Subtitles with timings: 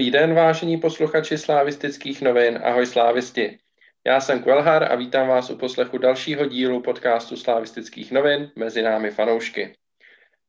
[0.00, 2.60] Dobrý den, vážení posluchači slávistických novin.
[2.64, 3.58] Ahoj slávisti.
[4.06, 9.10] Já jsem Kvelhar a vítám vás u poslechu dalšího dílu podcastu slávistických novin Mezi námi
[9.10, 9.76] fanoušky.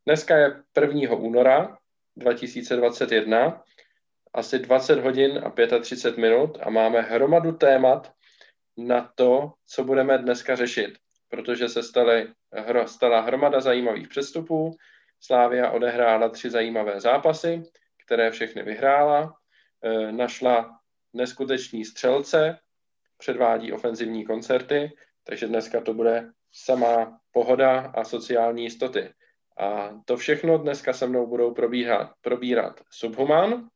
[0.06, 1.16] Dneska je 1.
[1.16, 1.78] února
[2.16, 3.64] 2021,
[4.34, 8.12] asi 20 hodin a 35 minut a máme hromadu témat
[8.78, 10.92] na to, co budeme dneska řešit,
[11.30, 12.28] protože se staly,
[12.86, 14.76] stala hromada zajímavých přestupů,
[15.20, 17.64] Slávia odehrála tři zajímavé zápasy,
[18.06, 19.41] které všechny vyhrála,
[20.12, 20.80] našla
[21.14, 22.60] neskuteční střelce,
[23.18, 24.92] předvádí ofenzivní koncerty,
[25.24, 29.14] takže dneska to bude samá pohoda a sociální jistoty.
[29.58, 33.70] A to všechno dneska se mnou budou probíhat, probírat Subhuman.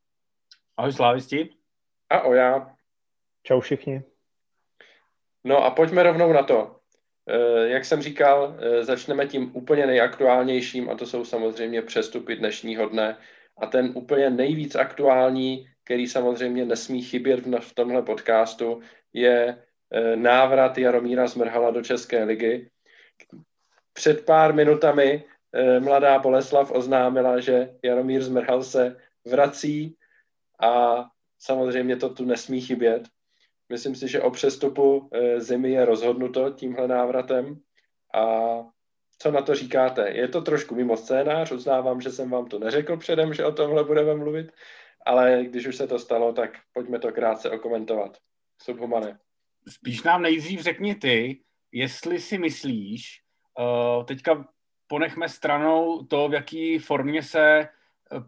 [0.78, 1.50] Ahoj slávisti.
[2.10, 2.76] A Oja.
[3.44, 4.04] Čau všichni.
[5.44, 6.80] No a pojďme rovnou na to.
[7.28, 12.90] E, jak jsem říkal, e, začneme tím úplně nejaktuálnějším a to jsou samozřejmě přestupy dnešního
[12.90, 13.18] dne.
[13.58, 18.82] A ten úplně nejvíc aktuální, který samozřejmě nesmí chybět v tomhle podcastu,
[19.14, 19.58] je
[19.92, 22.70] e, návrat Jaromíra Zmrhala do České ligy.
[23.94, 25.24] Před pár minutami
[25.80, 29.96] mladá Boleslav oznámila, že Jaromír Zmrhal se vrací
[30.62, 31.06] a
[31.40, 33.04] samozřejmě to tu nesmí chybět.
[33.70, 37.60] Myslím si, že o přestupu eh, zimy je rozhodnuto tímhle návratem.
[38.14, 38.56] A
[39.18, 40.10] co na to říkáte?
[40.10, 43.84] Je to trošku mimo scénář, uznávám, že jsem vám to neřekl předem, že o tomhle
[43.84, 44.52] budeme mluvit,
[45.06, 48.18] ale když už se to stalo, tak pojďme to krátce okomentovat.
[48.62, 49.20] Subhumane.
[49.68, 53.22] Spíš nám nejdřív řekni ty, jestli si myslíš,
[53.60, 54.48] uh, teďka
[54.88, 57.68] ponechme stranou to, v jaký formě se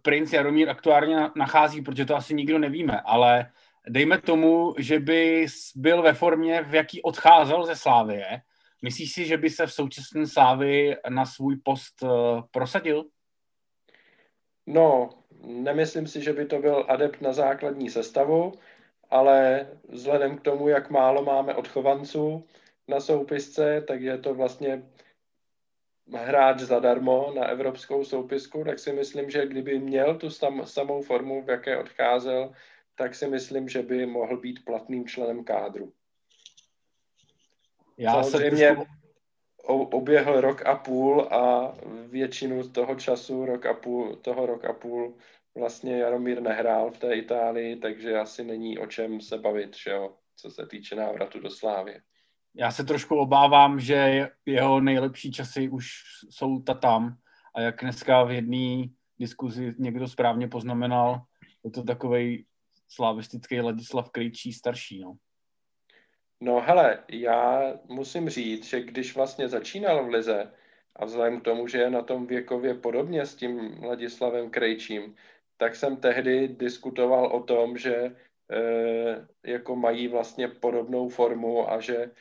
[0.02, 3.52] princ Jaromír aktuálně nachází, protože to asi nikdo nevíme, ale
[3.90, 8.42] dejme tomu, že by byl ve formě, v jaký odcházel ze Slávie.
[8.82, 12.10] Myslíš si, že by se v současné Slávii na svůj post uh,
[12.52, 13.06] prosadil?
[14.68, 15.10] No,
[15.44, 18.54] nemyslím si, že by to byl adept na základní sestavu,
[19.10, 22.48] ale vzhledem k tomu, jak málo máme odchovanců
[22.88, 24.84] na soupisce, tak je to vlastně
[26.14, 31.42] hráč zadarmo na evropskou soupisku, tak si myslím, že kdyby měl tu sam, samou formu,
[31.42, 32.54] v jaké odcházel,
[32.96, 35.94] tak si myslím, že by mohl být platným členem kádru.
[37.98, 38.97] Já Samozřejmě trošku...
[39.68, 41.74] oběhl rok a půl a
[42.08, 45.18] většinu toho času, rok a půl, toho rok a půl
[45.56, 50.14] vlastně Jaromír nehrál v té Itálii, takže asi není o čem se bavit, že jo,
[50.36, 52.02] co se týče návratu do Slávy.
[52.56, 55.90] Já se trošku obávám, že jeho nejlepší časy už
[56.30, 57.18] jsou ta tam
[57.56, 58.88] a jak dneska v jedné
[59.20, 61.22] diskuzi někdo správně poznamenal,
[61.64, 62.46] je to takový
[62.88, 65.16] slavistický Ladislav Krejčí starší, no.
[66.42, 70.54] No hele, já musím říct, že když vlastně začínal v Lize
[70.96, 75.16] a vzhledem k tomu, že je na tom věkově podobně s tím Ladislavem Krejčím,
[75.58, 78.16] tak jsem tehdy diskutoval o tom, že e,
[79.46, 82.12] jako mají vlastně podobnou formu a že e,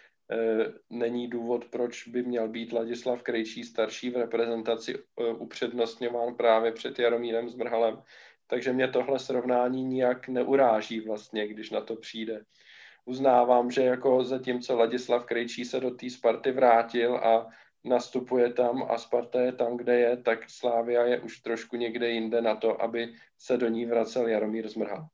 [0.90, 6.98] není důvod, proč by měl být Ladislav Krejčí starší v reprezentaci e, upřednostňován právě před
[6.98, 8.02] Jaromírem Zmrhalem.
[8.46, 12.44] Takže mě tohle srovnání nijak neuráží vlastně, když na to přijde.
[13.08, 17.46] Uznávám, že jako zatímco Ladislav Krejčí se do té Sparty vrátil a
[17.84, 22.42] nastupuje tam a Sparta je tam, kde je, tak Slávia je už trošku někde jinde
[22.42, 23.08] na to, aby
[23.38, 25.06] se do ní vracel Jaromír Zmrhal.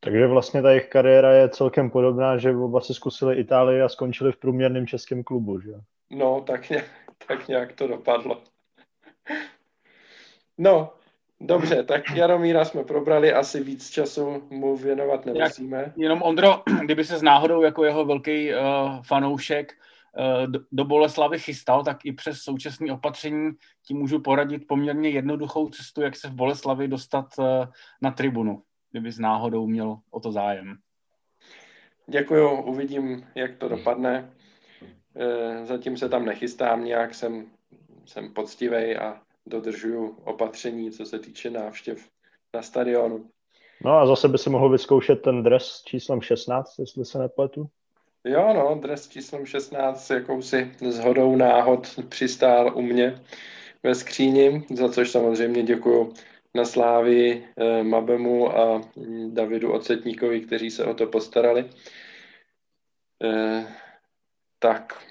[0.00, 4.32] Takže vlastně ta jejich kariéra je celkem podobná, že oba si zkusili Itálii a skončili
[4.32, 5.72] v průměrném českém klubu, že?
[6.10, 6.90] No, tak nějak,
[7.28, 8.42] tak nějak to dopadlo.
[10.58, 10.92] No,
[11.44, 15.92] Dobře, tak Jaromíra jsme probrali, asi víc času mu věnovat nemusíme.
[15.96, 18.58] Jenom Ondro, kdyby se s náhodou jako jeho velký uh,
[19.02, 23.50] fanoušek uh, do, do Boleslavy chystal, tak i přes současné opatření
[23.86, 27.44] ti můžu poradit poměrně jednoduchou cestu, jak se v Boleslavi dostat uh,
[28.02, 30.76] na tribunu, kdyby s náhodou měl o to zájem.
[32.06, 34.30] Děkuju, uvidím, jak to dopadne.
[35.64, 37.46] Zatím se tam nechystám nějak, jsem,
[38.06, 42.08] jsem poctivej a dodržuju opatření, co se týče návštěv
[42.54, 43.30] na stadionu.
[43.84, 47.68] No a zase by si mohl vyzkoušet ten dres s číslem 16, jestli se nepletu.
[48.24, 53.22] Jo, no, dres s číslem 16 jakousi zhodou náhod přistál u mě
[53.82, 56.12] ve skříni, za což samozřejmě děkuju
[56.54, 58.80] na Slávi eh, Mabemu a
[59.28, 61.70] Davidu Ocetníkovi, kteří se o to postarali.
[63.24, 63.66] Eh,
[64.58, 65.04] tak,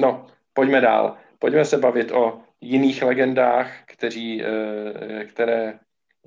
[0.00, 1.16] no, pojďme dál.
[1.38, 5.78] Pojďme se bavit o jiných legendách, kteří, eh, které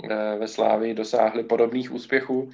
[0.04, 2.50] eh, ve Slávii dosáhly podobných úspěchů.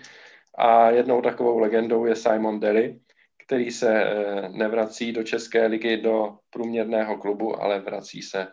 [0.58, 3.00] A jednou takovou legendou je Simon Daly,
[3.46, 8.48] který se eh, nevrací do České ligy do průměrného klubu, ale vrací se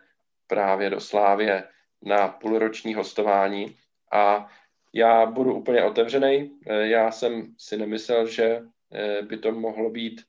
[0.46, 1.64] právě do Slávě
[2.02, 3.76] na půlroční hostování.
[4.12, 4.48] A
[4.94, 6.50] já budu úplně otevřený.
[6.66, 8.62] Já jsem si nemyslel, že
[9.22, 10.22] by to mohlo být,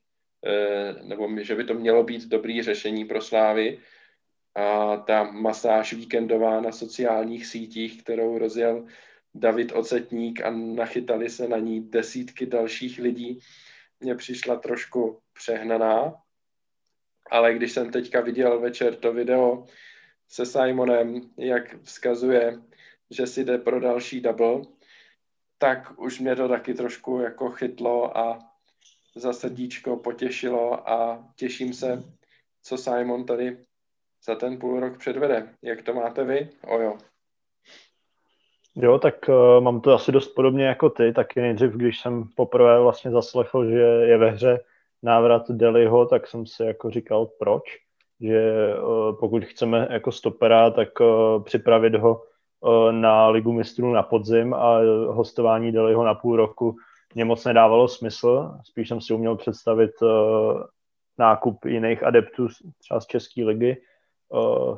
[1.03, 3.79] nebo že by to mělo být dobrý řešení pro Slávy.
[4.55, 8.85] A ta masáž víkendová na sociálních sítích, kterou rozjel
[9.35, 13.39] David Ocetník a nachytali se na ní desítky dalších lidí,
[13.99, 16.13] mně přišla trošku přehnaná.
[17.31, 19.65] Ale když jsem teďka viděl večer to video
[20.27, 22.61] se Simonem, jak vzkazuje,
[23.09, 24.61] že si jde pro další double,
[25.57, 28.39] tak už mě to taky trošku jako chytlo a
[29.15, 32.03] za srdíčko potěšilo a těším se,
[32.63, 33.57] co Simon tady
[34.25, 35.47] za ten půl rok předvede.
[35.61, 36.49] Jak to máte vy?
[36.67, 36.97] Ojo.
[38.75, 42.79] Jo, tak uh, mám to asi dost podobně jako ty, taky nejdřív, když jsem poprvé
[42.79, 44.59] vlastně zaslechl, že je ve hře
[45.03, 47.63] návrat Deliho, tak jsem si jako říkal, proč,
[48.21, 52.21] že uh, pokud chceme jako stopera, tak uh, připravit ho
[52.59, 56.75] uh, na ligu mistrů na podzim a hostování Deliho na půl roku
[57.15, 60.09] mě moc nedávalo smysl, spíš jsem si uměl představit uh,
[61.17, 62.47] nákup jiných adeptů
[62.79, 63.81] třeba z České ligy,
[64.29, 64.77] uh,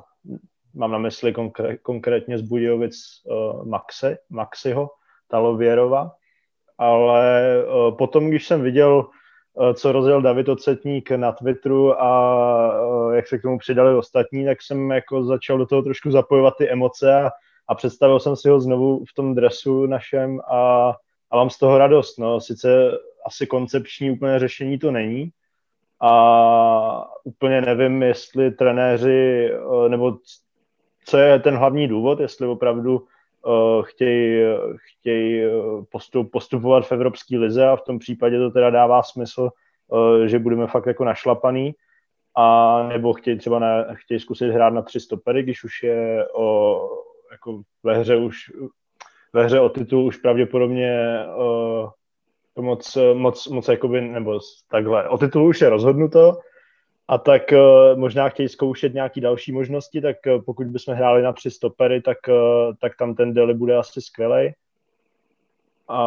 [0.73, 2.95] mám na mysli konkré, konkrétně z Budějovic
[3.25, 4.89] uh, Maxi, Maxiho
[5.27, 6.11] Talověrova,
[6.77, 9.05] ale uh, potom, když jsem viděl,
[9.53, 14.45] uh, co rozjel David Ocetník na Twitteru a uh, jak se k tomu přidali ostatní,
[14.45, 17.29] tak jsem jako začal do toho trošku zapojovat ty emoce a,
[17.67, 20.93] a představil jsem si ho znovu v tom dresu našem a,
[21.31, 22.19] a mám z toho radost.
[22.19, 22.41] No.
[22.41, 22.91] Sice
[23.25, 25.31] asi koncepční úplně řešení to není,
[26.01, 29.51] a úplně nevím, jestli trenéři,
[29.87, 30.17] nebo
[31.05, 34.43] co je ten hlavní důvod, jestli opravdu uh, chtějí,
[34.75, 35.51] chtěj
[35.91, 39.49] postup, postupovat v Evropské lize a v tom případě to teda dává smysl,
[40.25, 41.73] že budeme fakt jako našlapaný,
[42.35, 46.79] a nebo chtějí třeba na, chtějí zkusit hrát na tři stopery, když už je o,
[47.31, 48.35] jako ve hře už
[49.33, 51.89] ve hře o titul už pravděpodobně uh,
[52.59, 54.39] moc, moc, moc jakoby, nebo
[54.71, 56.37] takhle, o titulu už je rozhodnuto,
[57.07, 61.33] a tak uh, možná chtějí zkoušet nějaké další možnosti, tak uh, pokud bychom hráli na
[61.33, 64.53] tři stopery, tak, uh, tak tam ten Deli bude asi skvělý.
[65.87, 66.01] A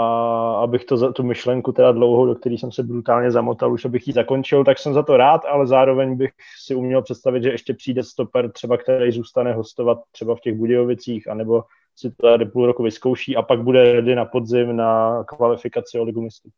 [0.63, 4.13] abych to, tu myšlenku teda dlouho, do které jsem se brutálně zamotal, už abych ji
[4.13, 6.31] zakončil, tak jsem za to rád, ale zároveň bych
[6.65, 11.29] si uměl představit, že ještě přijde stoper třeba, který zůstane hostovat třeba v těch Budějovicích,
[11.29, 11.63] anebo
[11.97, 16.05] si to tady půl roku vyzkouší a pak bude ready na podzim na kvalifikaci o
[16.05, 16.51] ligu mistrů.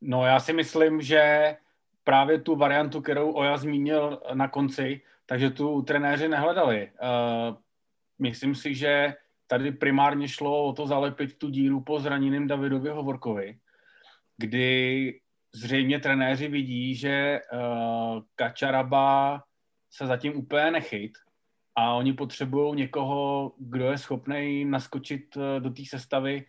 [0.00, 1.56] No já si myslím, že
[2.04, 6.90] právě tu variantu, kterou Oja zmínil na konci, takže tu trenéři nehledali.
[7.02, 7.56] Uh,
[8.18, 9.14] myslím si, že
[9.46, 13.58] tady primárně šlo o to zalepit tu díru po zraněným Davidovi Hovorkovi,
[14.36, 15.20] kdy
[15.54, 19.42] zřejmě trenéři vidí, že uh, Kačaraba
[19.90, 21.12] se zatím úplně nechyt
[21.76, 26.44] a oni potřebují někoho, kdo je schopný naskočit uh, do té sestavy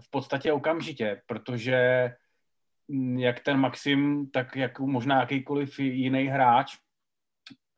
[0.00, 2.10] v podstatě okamžitě, protože
[2.88, 6.76] Mm, jak ten Maxim, tak jak možná jakýkoliv jiný hráč,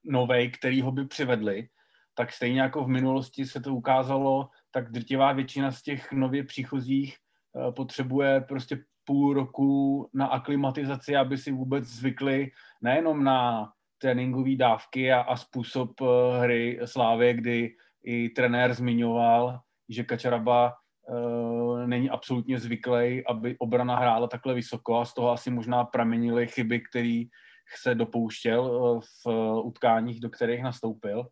[0.04, 1.68] novej, který ho by přivedli,
[2.14, 7.16] tak stejně jako v minulosti se to ukázalo, tak drtivá většina z těch nově příchozích
[7.16, 12.50] eh, potřebuje prostě půl roku na aklimatizaci, aby si vůbec zvykli
[12.82, 20.04] nejenom na tréninkové dávky a, a způsob eh, hry Slávě, kdy i trenér zmiňoval, že
[20.04, 20.72] Kačaraba
[21.08, 26.46] uh, není absolutně zvyklý, aby obrana hrála takhle vysoko a z toho asi možná pramenily
[26.46, 27.28] chyby, který
[27.76, 31.26] se dopouštěl uh, v utkáních, do kterých nastoupil,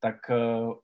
[0.00, 0.74] tak uh,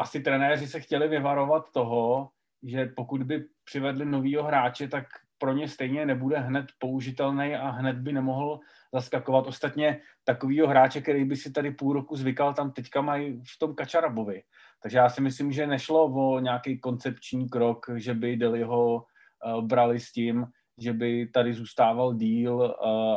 [0.00, 2.28] asi trenéři se chtěli vyvarovat toho,
[2.62, 5.06] že pokud by přivedli novýho hráče, tak
[5.38, 8.60] pro ně stejně nebude hned použitelný a hned by nemohl
[8.94, 9.46] zaskakovat.
[9.46, 13.74] Ostatně takovýho hráče, který by si tady půl roku zvykal, tam teďka mají v tom
[13.74, 14.42] Kačarabovi.
[14.82, 20.00] Takže já si myslím, že nešlo o nějaký koncepční krok, že by Deliho uh, brali
[20.00, 20.46] s tím,
[20.80, 22.74] že by tady zůstával díl uh,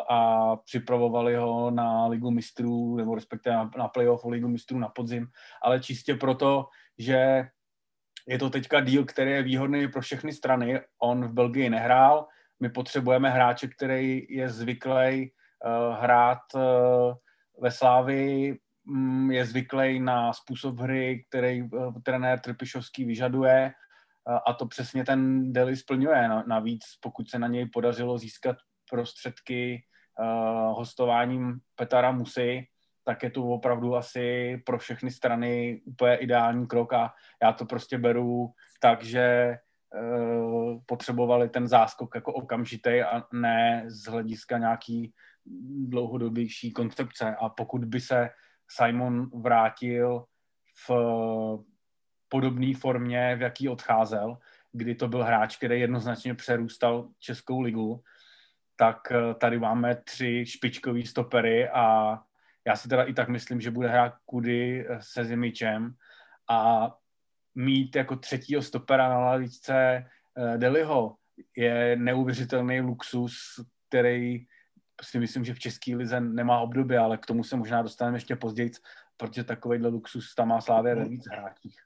[0.10, 5.28] a připravovali ho na ligu mistrů, nebo respektive na, na playoff ligu mistrů na podzim,
[5.64, 6.66] ale čistě proto,
[6.98, 7.48] že
[8.28, 10.82] je to teďka díl, který je výhodný pro všechny strany.
[11.02, 12.28] On v Belgii nehrál,
[12.60, 15.32] my potřebujeme hráče, který je zvyklý
[16.00, 16.62] hrát uh,
[17.62, 23.74] ve Slávii, um, je zvyklý na způsob hry, který uh, trenér Trpišovský vyžaduje
[24.48, 26.30] a to přesně ten Deli splňuje.
[26.48, 28.56] Navíc, pokud se na něj podařilo získat
[28.90, 29.84] prostředky
[30.72, 32.68] hostováním Petara Musy,
[33.04, 37.14] tak je to opravdu asi pro všechny strany úplně ideální krok a
[37.44, 39.58] já to prostě beru tak, že
[40.86, 45.14] potřebovali ten záskok jako okamžitý a ne z hlediska nějaký
[45.88, 47.36] dlouhodobější koncepce.
[47.36, 48.30] A pokud by se
[48.70, 50.26] Simon vrátil
[50.88, 51.66] v, po
[52.30, 54.38] podobné formě, v jaký odcházel,
[54.72, 58.04] kdy to byl hráč, který jednoznačně přerůstal Českou ligu,
[58.76, 62.18] tak eh, tady máme tři špičkový stopery a
[62.68, 65.94] já si teda i tak myslím, že bude hrát Kudy eh, se Zimičem
[66.50, 66.92] a
[67.56, 70.06] mít jako třetího stopera na lavičce
[70.38, 71.16] uh, Deliho
[71.58, 73.36] je neuvěřitelný luxus,
[73.90, 74.46] který
[75.02, 78.36] si myslím, že v České lize nemá období, ale k tomu se možná dostaneme ještě
[78.36, 78.72] později,
[79.18, 81.80] protože takovýhle luxus tam má Slávě ve víc hráčích.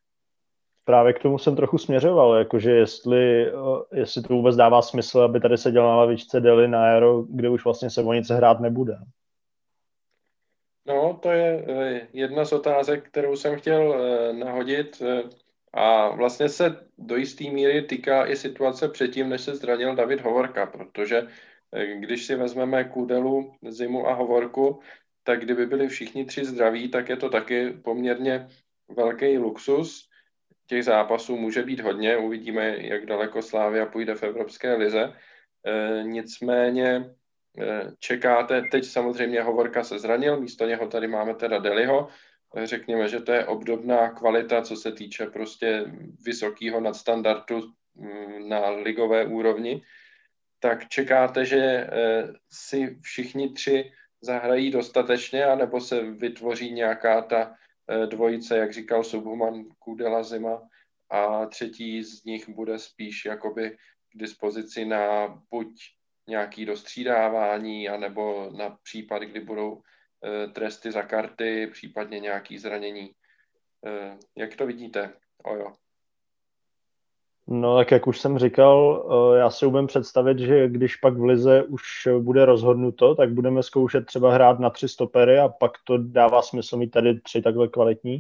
[0.86, 3.52] Právě k tomu jsem trochu směřoval, jakože jestli,
[3.94, 7.64] jestli to vůbec dává smysl, aby tady seděl na lavičce Deli na Aero, kde už
[7.64, 8.98] vlastně se o nic hrát nebude.
[10.88, 15.24] No, to je eh, jedna z otázek, kterou jsem chtěl eh, nahodit eh,
[15.74, 20.66] a vlastně se do jisté míry týká i situace předtím, než se zranil David Hovorka,
[20.66, 21.28] protože
[21.84, 24.80] když si vezmeme Kudelu, Zimu a Hovorku,
[25.24, 28.48] tak kdyby byli všichni tři zdraví, tak je to taky poměrně
[28.88, 30.10] velký luxus.
[30.68, 35.14] Těch zápasů může být hodně, uvidíme, jak daleko Slávia půjde v Evropské lize.
[35.66, 37.06] E, nicméně e,
[38.00, 42.08] čekáte, teď samozřejmě Hovorka se zranil, místo něho tady máme teda Deliho,
[42.56, 45.86] e, řekněme, že to je obdobná kvalita, co se týče prostě
[46.26, 47.62] vysokého nadstandardu
[47.96, 49.82] mm, na ligové úrovni
[50.66, 51.88] tak čekáte, že eh,
[52.50, 53.92] si všichni tři
[54.22, 57.56] zahrají dostatečně, anebo se vytvoří nějaká ta
[57.90, 60.62] eh, dvojice, jak říkal Subhuman, Kudela Zima
[61.10, 63.78] a třetí z nich bude spíš jakoby
[64.10, 65.68] k dispozici na buď
[66.28, 73.12] nějaký dostřídávání, anebo na případ, kdy budou eh, tresty za karty, případně nějaký zranění.
[74.38, 75.14] Jak to vidíte?
[75.44, 75.85] Ojo.
[77.48, 81.24] No tak jak už jsem říkal, eh, já si umím představit, že když pak v
[81.24, 81.82] Lize už
[82.20, 86.78] bude rozhodnuto, tak budeme zkoušet třeba hrát na tři stopery a pak to dává smysl
[86.78, 88.20] mít tady tři takhle kvalitní.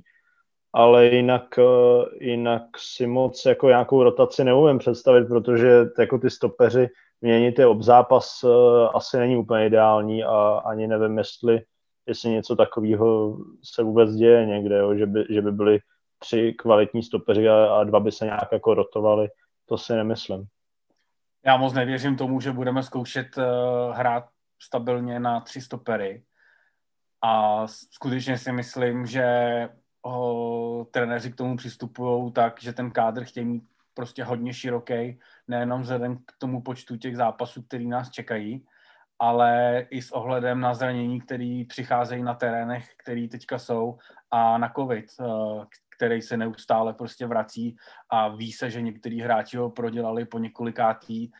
[0.73, 6.89] Ale jinak, eh, jinak si moc jako nějakou rotaci neumím představit, protože jako ty stopeři
[7.21, 11.61] měnit je obzápas eh, asi není úplně ideální a ani nevím, jestli,
[12.07, 15.79] jestli něco takového se vůbec děje někde, jo, že, by, že by byli
[16.25, 19.29] tři kvalitní stopeři a, a dva by se nějak jako rotovali,
[19.65, 20.45] to si nemyslím.
[21.45, 23.43] Já moc nevěřím tomu, že budeme zkoušet uh,
[23.95, 24.25] hrát
[24.61, 26.23] stabilně na tři stopery
[27.21, 29.25] a skutečně si myslím, že
[30.03, 33.63] ho trenéři k tomu přistupují tak, že ten kádr chtějí mít
[33.93, 38.65] prostě hodně široký, nejenom vzhledem k tomu počtu těch zápasů, který nás čekají,
[39.19, 43.97] ale i s ohledem na zranění, které přicházejí na terénech, které teďka jsou
[44.31, 47.75] a na covid, eh, který se neustále prostě vrací
[48.09, 51.31] a ví se, že některý hráči ho prodělali po několikátý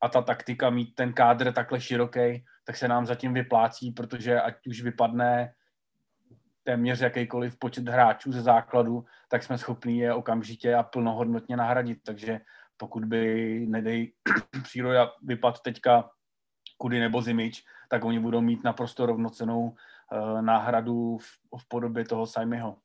[0.00, 4.66] a ta taktika mít ten kádr takhle široký, tak se nám zatím vyplácí, protože ať
[4.66, 5.54] už vypadne
[6.62, 11.98] téměř jakýkoliv počet hráčů ze základu, tak jsme schopni je okamžitě a plnohodnotně nahradit.
[12.04, 12.40] Takže
[12.76, 14.12] pokud by, nedej,
[14.62, 16.10] příroda vypad teďka
[16.78, 21.24] Kudy nebo Zimič, tak oni budou mít naprosto rovnocenou uh, náhradu v,
[21.58, 22.76] v podobě toho Saimiho.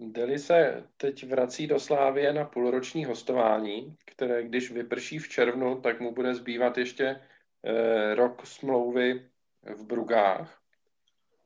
[0.00, 6.00] Deli se teď vrací do Slávie na půlroční hostování, které když vyprší v červnu, tak
[6.00, 7.20] mu bude zbývat ještě
[7.64, 9.30] eh, rok smlouvy
[9.62, 10.62] v Brugách.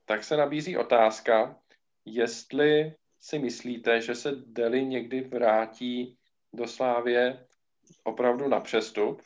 [0.05, 1.61] Tak se nabízí otázka,
[2.05, 6.19] jestli si myslíte, že se Deli někdy vrátí
[6.53, 7.47] do Slávie
[8.05, 9.23] opravdu na přestup.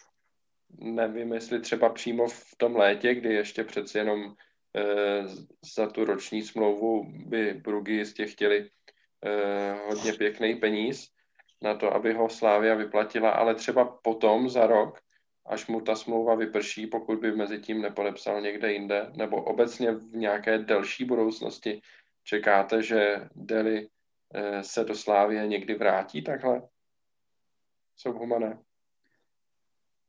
[0.79, 4.35] Nevím, jestli třeba přímo v tom létě, kdy ještě přeci jenom
[4.77, 5.23] eh,
[5.75, 8.71] za tu roční smlouvu by Brugy jistě chtěli
[9.89, 11.13] hodně pěkný peníz
[11.63, 14.99] na to, aby ho Slávia vyplatila, ale třeba potom za rok,
[15.47, 20.17] až mu ta smlouva vyprší, pokud by mezi tím nepodepsal někde jinde, nebo obecně v
[20.17, 21.81] nějaké delší budoucnosti,
[22.25, 23.89] čekáte, že Deli
[24.35, 26.63] eh, se do Slávie někdy vrátí takhle?
[27.97, 28.59] Jsou humané.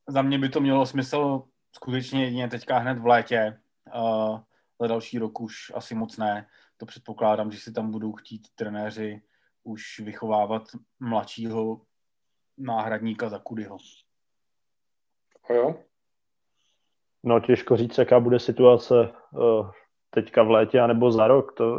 [0.08, 1.43] Za mě by to mělo smysl
[1.75, 3.60] skutečně jedině teďka hned v létě.
[3.96, 4.39] Uh,
[4.82, 9.22] za další rok už asi moc ne to předpokládám, že si tam budou chtít trenéři
[9.63, 10.63] už vychovávat
[11.00, 11.82] mladšího
[12.58, 13.77] náhradníka za Kudyho.
[15.50, 15.75] jo?
[17.24, 18.94] No těžko říct, jaká bude situace
[19.32, 19.70] uh,
[20.10, 21.53] teďka v létě anebo za rok.
[21.53, 21.75] To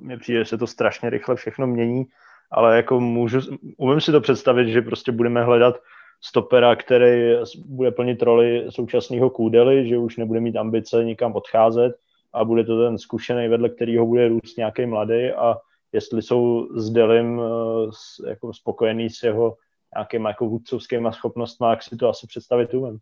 [0.00, 2.04] mně přijde, že se to strašně rychle všechno mění,
[2.50, 3.40] ale jako můžu,
[3.76, 5.76] umím si to představit, že prostě budeme hledat
[6.20, 7.34] stopera, který
[7.64, 11.96] bude plnit roli současného kůdely, že už nebude mít ambice nikam odcházet
[12.36, 15.56] a bude to ten zkušený, vedle kterého bude růst nějaký mladý a
[15.92, 19.56] jestli jsou s Delim eh, jako spokojený s jeho
[19.94, 22.98] nějakýma jako vůdcovskýma schopnostmi, jak si to asi představit umím.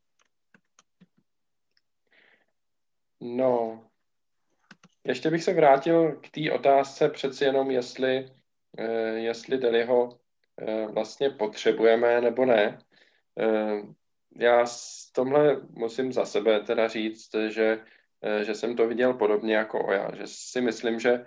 [3.20, 3.84] No,
[5.04, 8.30] ještě bych se vrátil k té otázce přeci jenom, jestli
[9.14, 10.18] jestli Deliho
[10.92, 12.78] vlastně potřebujeme nebo ne.
[14.36, 17.84] Já s tomhle musím za sebe teda říct, že,
[18.42, 21.24] že jsem to viděl podobně jako Oja, že si myslím, že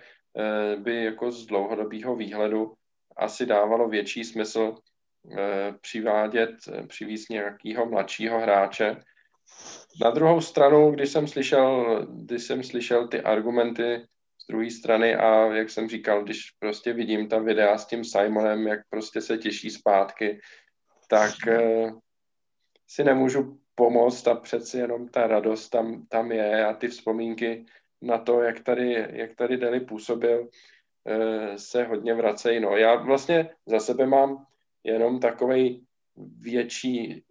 [0.77, 2.73] by jako z dlouhodobého výhledu
[3.17, 4.75] asi dávalo větší smysl
[5.81, 6.49] přivádět,
[6.87, 8.95] přivízt nějakého mladšího hráče,
[10.01, 15.45] na druhou stranu, když jsem slyšel, když jsem slyšel ty argumenty z druhé strany a
[15.45, 19.69] jak jsem říkal, když prostě vidím ta videa s tím Simonem, jak prostě se těší
[19.69, 20.39] zpátky,
[21.09, 21.91] tak eh,
[22.87, 27.65] si nemůžu pomoct a přeci jenom ta radost tam, tam je a ty vzpomínky
[28.01, 30.49] na to, jak tady, jak tady Deli působil,
[31.07, 32.59] eh, se hodně vracejí.
[32.59, 34.45] No, já vlastně za sebe mám
[34.83, 35.85] jenom takový
[36.39, 37.23] větší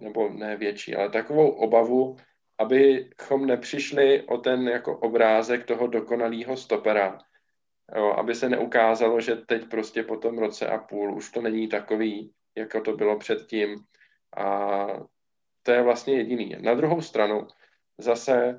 [0.00, 2.16] nebo ne větší, ale takovou obavu,
[2.58, 7.18] abychom nepřišli o ten jako obrázek toho dokonalého stopera.
[7.96, 11.68] Jo, aby se neukázalo, že teď prostě po tom roce a půl už to není
[11.68, 13.84] takový, jako to bylo předtím.
[14.36, 14.86] A
[15.62, 16.56] to je vlastně jediný.
[16.60, 17.46] Na druhou stranu
[17.98, 18.58] zase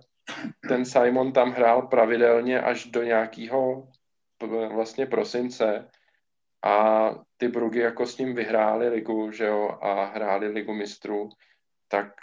[0.67, 3.87] ten Simon tam hrál pravidelně až do nějakého
[4.73, 5.89] vlastně prosince
[6.65, 11.29] a ty Brugy jako s ním vyhráli ligu, že jo, a hráli ligu mistrů,
[11.87, 12.13] tak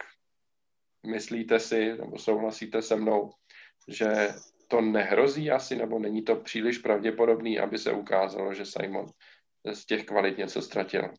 [1.07, 3.31] myslíte si, nebo souhlasíte se mnou,
[3.89, 4.29] že
[4.69, 9.07] to nehrozí asi, nebo není to příliš pravděpodobný, aby se ukázalo, že Simon
[9.73, 11.11] z těch kvalit něco ztratil?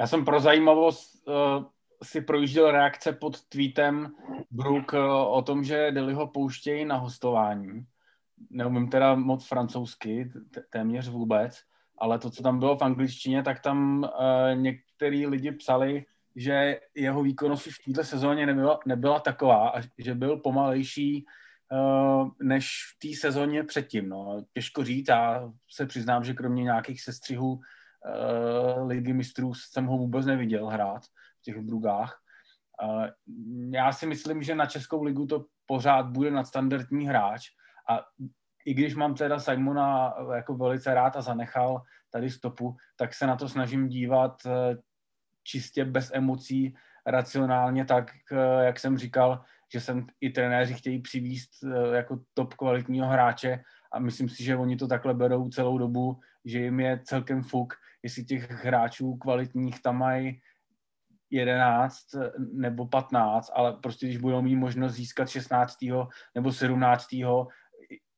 [0.00, 1.64] Já jsem pro zajímavost uh,
[2.02, 4.12] si projížděl reakce pod tweetem
[4.50, 5.00] Brook uh,
[5.36, 7.86] o tom, že Deli ho pouštějí na hostování.
[8.50, 10.32] Neumím teda moc francouzsky,
[10.70, 11.58] téměř vůbec,
[11.98, 16.04] ale to, co tam bylo v angličtině, tak tam uh, některý lidi psali,
[16.36, 21.26] že jeho výkonnost už v této sezóně nebyla, nebyla taková, a že byl pomalejší
[21.72, 24.08] uh, než v té sezóně předtím.
[24.08, 24.44] No.
[24.52, 30.26] Těžko říct, já se přiznám, že kromě nějakých sestřihů uh, ligy mistrů jsem ho vůbec
[30.26, 31.02] neviděl hrát
[31.42, 32.18] těch brugách.
[32.82, 33.06] Uh,
[33.74, 37.48] já si myslím, že na Českou ligu to pořád bude nadstandardní hráč
[37.88, 38.00] a
[38.64, 43.36] i když mám teda Simona jako velice rád a zanechal tady stopu, tak se na
[43.36, 44.76] to snažím dívat eh,
[45.42, 46.74] čistě bez emocí,
[47.06, 52.54] racionálně tak, eh, jak jsem říkal, že jsem i trenéři chtějí přivíst eh, jako top
[52.54, 57.00] kvalitního hráče a myslím si, že oni to takhle berou celou dobu, že jim je
[57.04, 60.40] celkem fuk, jestli těch hráčů kvalitních tam mají
[61.32, 61.96] 11
[62.52, 65.76] nebo 15, ale prostě když budou mít možnost získat 16.
[66.34, 67.12] nebo 17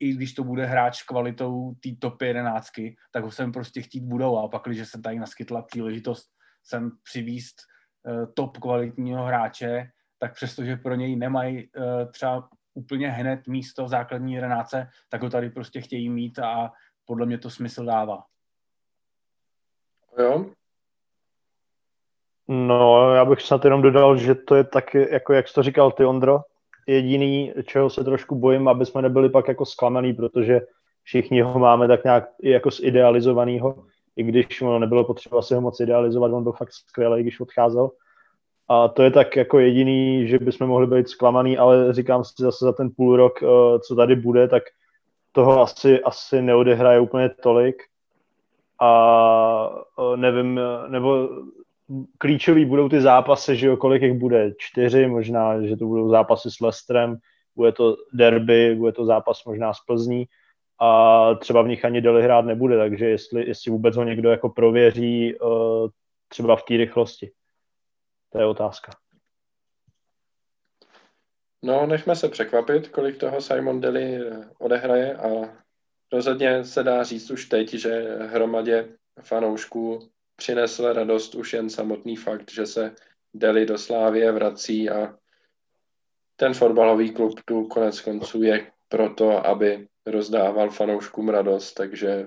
[0.00, 2.70] i když to bude hráč kvalitou té top 11,
[3.12, 6.28] tak ho sem prostě chtít budou a pak, když se tady naskytla příležitost
[6.64, 7.56] sem přivíst
[8.02, 13.88] uh, top kvalitního hráče, tak přestože pro něj nemají uh, třeba úplně hned místo v
[13.88, 16.72] základní jedenáce, tak ho tady prostě chtějí mít a
[17.04, 18.24] podle mě to smysl dává.
[20.18, 20.50] Jo.
[22.48, 25.90] No, já bych snad jenom dodal, že to je taky, jako jak jsi to říkal
[25.90, 26.40] ty, Ondro,
[26.86, 30.60] jediný, čeho se trošku bojím, aby jsme nebyli pak jako zklamaný, protože
[31.02, 33.84] všichni ho máme tak nějak jako zidealizovanýho,
[34.16, 37.90] i když ono nebylo potřeba si ho moc idealizovat, on byl fakt skvělý, když odcházel.
[38.68, 42.64] A to je tak jako jediný, že bychom mohli být zklamaný, ale říkám si zase
[42.64, 44.62] za ten půl rok, eh, co tady bude, tak
[45.32, 47.76] toho asi, asi neodehraje úplně tolik.
[48.80, 51.28] A eh, nevím, nebo
[52.18, 56.50] klíčový budou ty zápasy, že jo, kolik jich bude, čtyři, možná, že to budou zápasy
[56.50, 57.16] s Lestrem,
[57.56, 60.24] bude to derby, bude to zápas možná s Plzní
[60.80, 64.48] a třeba v nich ani Deli hrát nebude, takže jestli, jestli vůbec ho někdo jako
[64.48, 65.88] prověří uh,
[66.28, 67.30] třeba v té rychlosti.
[68.32, 68.92] To je otázka.
[71.62, 75.28] No, nechme se překvapit, kolik toho Simon Deli eh, odehraje a
[76.12, 78.88] rozhodně se dá říct už teď, že hromadě
[79.20, 82.94] fanoušků přinesl radost už jen samotný fakt, že se
[83.34, 85.18] Deli do Slávie vrací a
[86.36, 92.26] ten fotbalový klub tu konec konců je proto, aby rozdával fanouškům radost, takže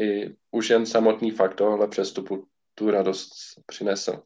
[0.00, 3.30] i už jen samotný fakt tohle přestupu tu radost
[3.66, 4.22] přinesl.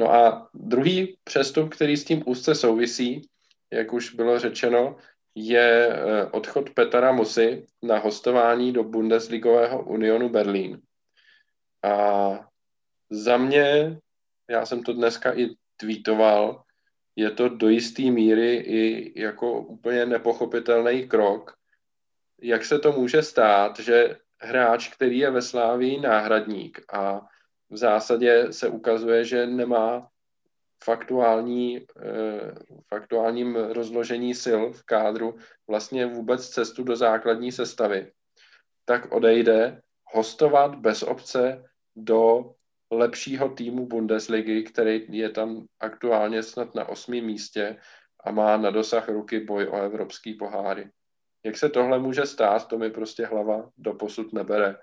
[0.00, 3.28] No a druhý přestup, který s tím úzce souvisí,
[3.72, 4.96] jak už bylo řečeno,
[5.34, 10.82] je eh, odchod Petra Musy na hostování do Bundesligového Unionu Berlín.
[11.82, 12.48] A
[13.10, 13.98] za mě,
[14.50, 16.62] já jsem to dneska i tweetoval,
[17.16, 21.54] je to do jisté míry i jako úplně nepochopitelný krok,
[22.40, 27.20] jak se to může stát, že hráč, který je ve Slávii náhradník a
[27.70, 30.08] v zásadě se ukazuje, že nemá
[30.84, 32.54] faktuální, eh,
[32.88, 35.38] faktuálním rozložení sil v kádru
[35.68, 38.12] vlastně vůbec cestu do základní sestavy,
[38.84, 41.64] tak odejde hostovat bez obce
[41.96, 42.54] do
[42.90, 47.76] lepšího týmu Bundesligy, který je tam aktuálně snad na osmém místě
[48.24, 50.90] a má na dosah ruky boj o evropský poháry.
[51.44, 54.76] Jak se tohle může stát, to mi prostě hlava do posud nebere.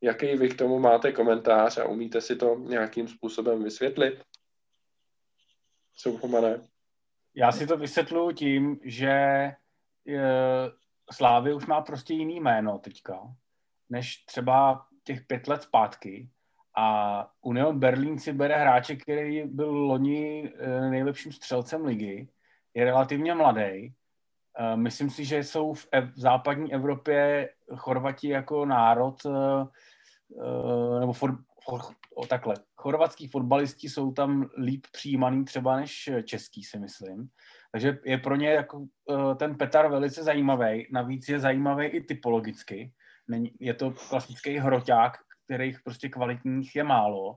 [0.00, 4.22] Jaký vy k tomu máte komentář a umíte si to nějakým způsobem vysvětlit?
[5.94, 6.60] Soupomané?
[7.34, 9.12] Já si to vysvětluji tím, že
[11.12, 13.34] Slávy už má prostě jiný jméno teďka,
[13.90, 16.28] než třeba těch pět let zpátky.
[16.78, 22.28] A Union Berlin si bere hráče, který byl loni eh, nejlepším střelcem ligy,
[22.74, 23.94] je relativně mladý.
[24.58, 31.12] Eh, myslím si, že jsou v, ev- v západní Evropě Chorvati jako národ, eh, nebo
[31.12, 31.80] for, for,
[32.14, 37.28] o, takhle, chorvatský fotbalisti jsou tam líp přijímaný třeba než český, si myslím.
[37.72, 38.86] Takže je pro ně jako
[39.36, 40.86] ten Petar velice zajímavý.
[40.92, 42.92] Navíc je zajímavý i typologicky.
[43.28, 47.36] Není, je to klasický hroťák, kterých prostě kvalitních je málo.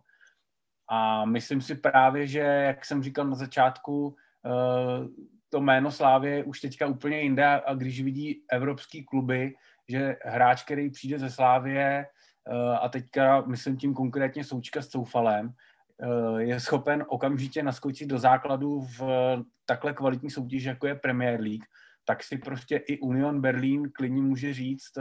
[0.90, 5.08] A myslím si právě, že, jak jsem říkal na začátku, eh,
[5.50, 9.54] to jméno Slávě už teďka úplně jinde a když vidí evropský kluby,
[9.90, 15.54] že hráč, který přijde ze Slávě eh, a teďka myslím tím konkrétně Součka s Coufalem,
[16.02, 19.02] eh, je schopen okamžitě naskočit do základu v
[19.66, 21.66] takhle kvalitní soutěži, jako je Premier League,
[22.10, 24.98] tak si prostě i Union Berlin klidně může říct,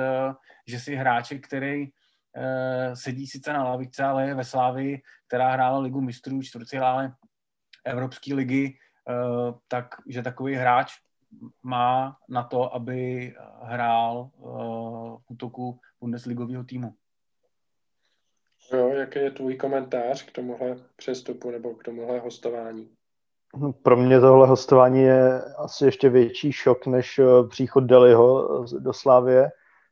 [0.67, 1.89] že si hráče, který
[2.37, 7.15] Eh, sedí sice na lavice, ale je ve Slávi, která hrála ligu mistrů, čtvrtfinále
[7.85, 10.93] Evropské ligy, eh, tak, že takový hráč
[11.63, 14.41] má na to, aby hrál eh,
[15.19, 16.95] v útoku Bundesligového týmu.
[18.73, 22.98] Jo, jaký je tvůj komentář k tomuhle přestupu nebo k tomuhle hostování?
[23.83, 29.51] Pro mě tohle hostování je asi ještě větší šok než příchod Deliho do Slávie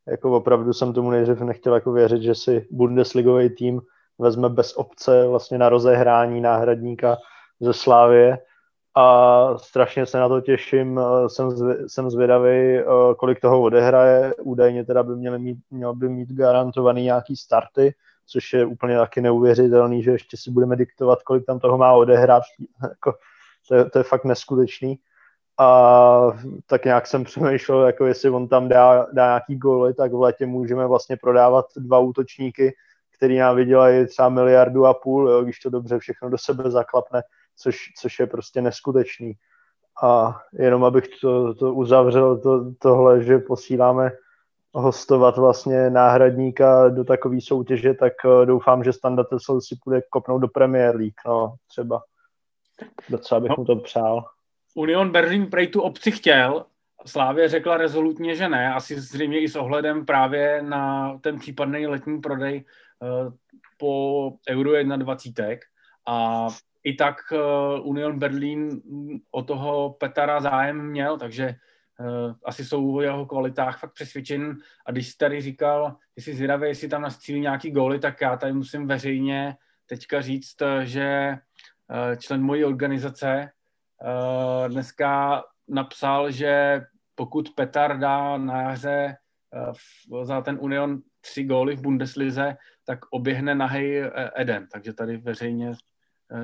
[0.08, 3.80] jako opravdu jsem tomu nejdřív nechtěl jako věřit, že si Bundesligový tým
[4.18, 7.16] vezme bez obce vlastně na rozehrání náhradníka
[7.60, 8.38] ze Slávie
[8.94, 11.00] a strašně se na to těším.
[11.26, 12.80] Jsem, zv, jsem zvědavý,
[13.16, 14.34] kolik toho odehraje.
[14.42, 17.94] Údajně teda by měl mít, měl by mít garantovaný nějaký starty,
[18.26, 22.42] což je úplně taky neuvěřitelný, že ještě si budeme diktovat, kolik tam toho má odehrát.
[22.82, 23.14] Jako,
[23.68, 24.98] to, je, to je fakt neskutečný
[25.58, 26.32] a
[26.66, 30.46] tak nějak jsem přemýšlel, jako jestli on tam dá, dá nějaký góly, tak v letě
[30.46, 32.74] můžeme vlastně prodávat dva útočníky,
[33.16, 37.22] který nám vydělají třeba miliardu a půl, jo, když to dobře všechno do sebe zaklapne,
[37.56, 39.32] což, což je prostě neskutečný.
[40.02, 44.12] A jenom abych to, to uzavřel, to, tohle, že posíláme
[44.74, 50.40] hostovat vlastně náhradníka do takové soutěže, tak eh, doufám, že Standa Tesel si půjde kopnout
[50.40, 52.02] do Premier League, no třeba.
[53.08, 53.54] Docela bych no.
[53.58, 54.24] mu to přál.
[54.74, 56.64] Union Berlin prej tu obci chtěl,
[57.06, 62.20] Slávě řekla rezolutně, že ne, asi zřejmě i s ohledem právě na ten případný letní
[62.20, 62.64] prodej
[63.00, 63.32] uh,
[63.76, 65.56] po Euro 21.
[66.06, 66.46] A
[66.84, 68.82] i tak uh, Union Berlin
[69.30, 71.54] o toho Petara zájem měl, takže
[72.00, 74.56] uh, asi jsou o jeho kvalitách fakt přesvědčen.
[74.86, 78.52] A když jsi tady říkal, jestli zvědavý, jestli tam nastřílí nějaký góly, tak já tady
[78.52, 81.38] musím veřejně teďka říct, že
[82.18, 83.50] člen mojí organizace
[84.02, 86.80] Eh, dneska napsal, že
[87.14, 89.16] pokud Petar dá na jaře
[89.54, 94.68] eh, za ten Union tři góly v Bundeslize, tak oběhne nahej eh, Eden.
[94.72, 95.72] Takže tady veřejně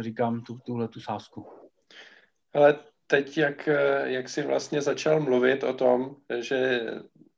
[0.01, 1.47] říkám tu, tuhle tu sázku.
[2.55, 3.69] Ale teď, jak,
[4.05, 6.81] jak jsi vlastně začal mluvit o tom, že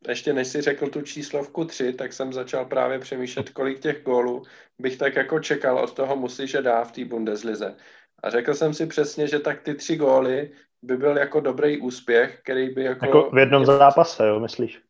[0.09, 4.43] ještě než si řekl tu číslovku 3, tak jsem začal právě přemýšlet, kolik těch gólů
[4.79, 7.77] bych tak jako čekal od toho musí, že dá v té Bundeslize.
[8.23, 10.51] A řekl jsem si přesně, že tak ty tři góly
[10.83, 13.07] by byl jako dobrý úspěch, který by jako...
[13.07, 14.81] Jako v jednom zápase, jo, myslíš?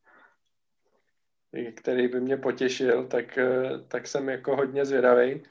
[1.76, 5.42] Který by mě potěšil, tak, eh, tak jsem jako hodně zvědavý.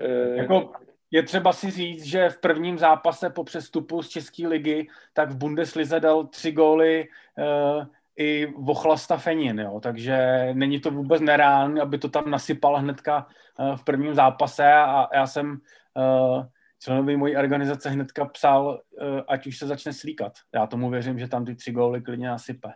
[0.00, 0.72] Eh, jako
[1.10, 5.36] je třeba si říct, že v prvním zápase po přestupu z České ligy tak v
[5.36, 7.84] Bundeslize dal tři góly uh,
[8.16, 13.26] i Vochlasta Fenin, jo, takže není to vůbec nereálné, aby to tam nasypal hnedka
[13.58, 15.58] uh, v prvním zápase a já jsem
[15.96, 16.44] uh,
[16.82, 20.32] členovi mojí organizace hnedka psal, eh, ať už se začne slíkat.
[20.54, 22.72] Já tomu věřím, že tam ty tři góly klidně nasype.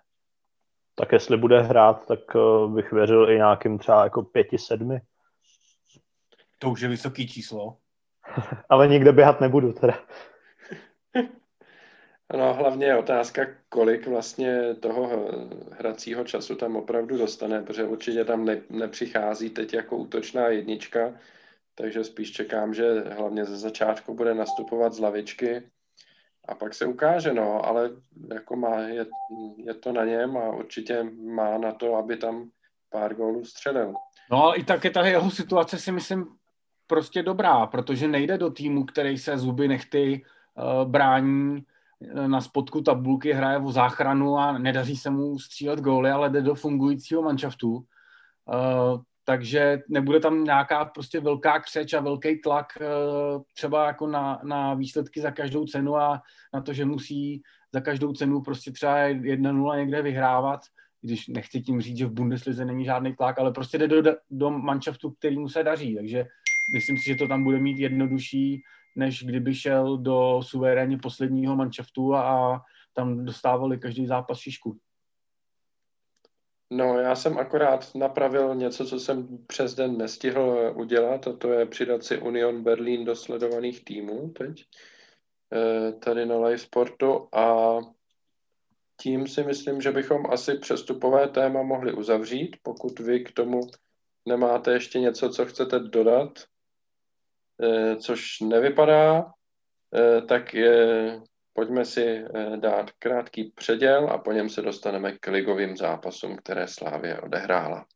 [0.95, 5.01] Tak jestli bude hrát, tak eh, bych věřil i nějakým třeba jako pěti, sedmi.
[6.59, 7.77] To už je vysoký číslo.
[8.69, 9.95] Ale nikde běhat nebudu teda.
[12.37, 15.31] No, hlavně je otázka, kolik vlastně toho
[15.79, 21.15] hracího času tam opravdu dostane, protože určitě tam ne, nepřichází teď jako útočná jednička,
[21.75, 25.63] takže spíš čekám, že hlavně ze začátku bude nastupovat z lavičky
[26.49, 27.91] a pak se ukáže, no, ale
[28.35, 29.07] jako má, je,
[29.57, 31.03] je to na něm a určitě
[31.35, 32.51] má na to, aby tam
[32.91, 33.95] pár gólů střelil.
[34.31, 36.27] No ale i tak je ta jeho situace si myslím
[36.87, 40.23] prostě dobrá, protože nejde do týmu, který se zuby nechty
[40.55, 41.65] uh, brání
[42.27, 46.55] na spodku tabulky, hraje o záchranu a nedaří se mu střílet góly, ale jde do
[46.55, 47.75] fungujícího manšaftu.
[47.75, 54.41] Uh, takže nebude tam nějaká prostě velká křeč a velký tlak uh, třeba jako na,
[54.45, 56.23] na výsledky za každou cenu a
[56.55, 60.61] na to, že musí za každou cenu prostě třeba 1-0 někde vyhrávat,
[61.03, 64.51] když nechci tím říct, že v Bundeslize není žádný tlak, ale prostě jde do, do
[64.51, 66.27] manšaftu, který mu se daří, takže
[66.75, 68.63] myslím si, že to tam bude mít jednodušší,
[68.97, 72.23] než kdyby šel do suverénně posledního manšaftu a,
[72.55, 72.61] a
[72.93, 74.79] tam dostávali každý zápas šišku.
[76.73, 81.67] No, já jsem akorát napravil něco, co jsem přes den nestihl udělat, a to je
[81.67, 84.65] přidat si Union Berlin do sledovaných týmů teď,
[85.53, 87.77] eh, tady na live sportu a
[89.01, 93.61] tím si myslím, že bychom asi přestupové téma mohli uzavřít, pokud vy k tomu
[94.27, 96.45] nemáte ještě něco, co chcete dodat, eh,
[97.97, 99.33] což nevypadá,
[99.95, 101.21] eh, tak je,
[101.53, 106.69] pojďme si eh, dát krátký předěl a po něm se dostaneme k ligovým zápasům, které
[106.69, 107.87] Slávě odehrála.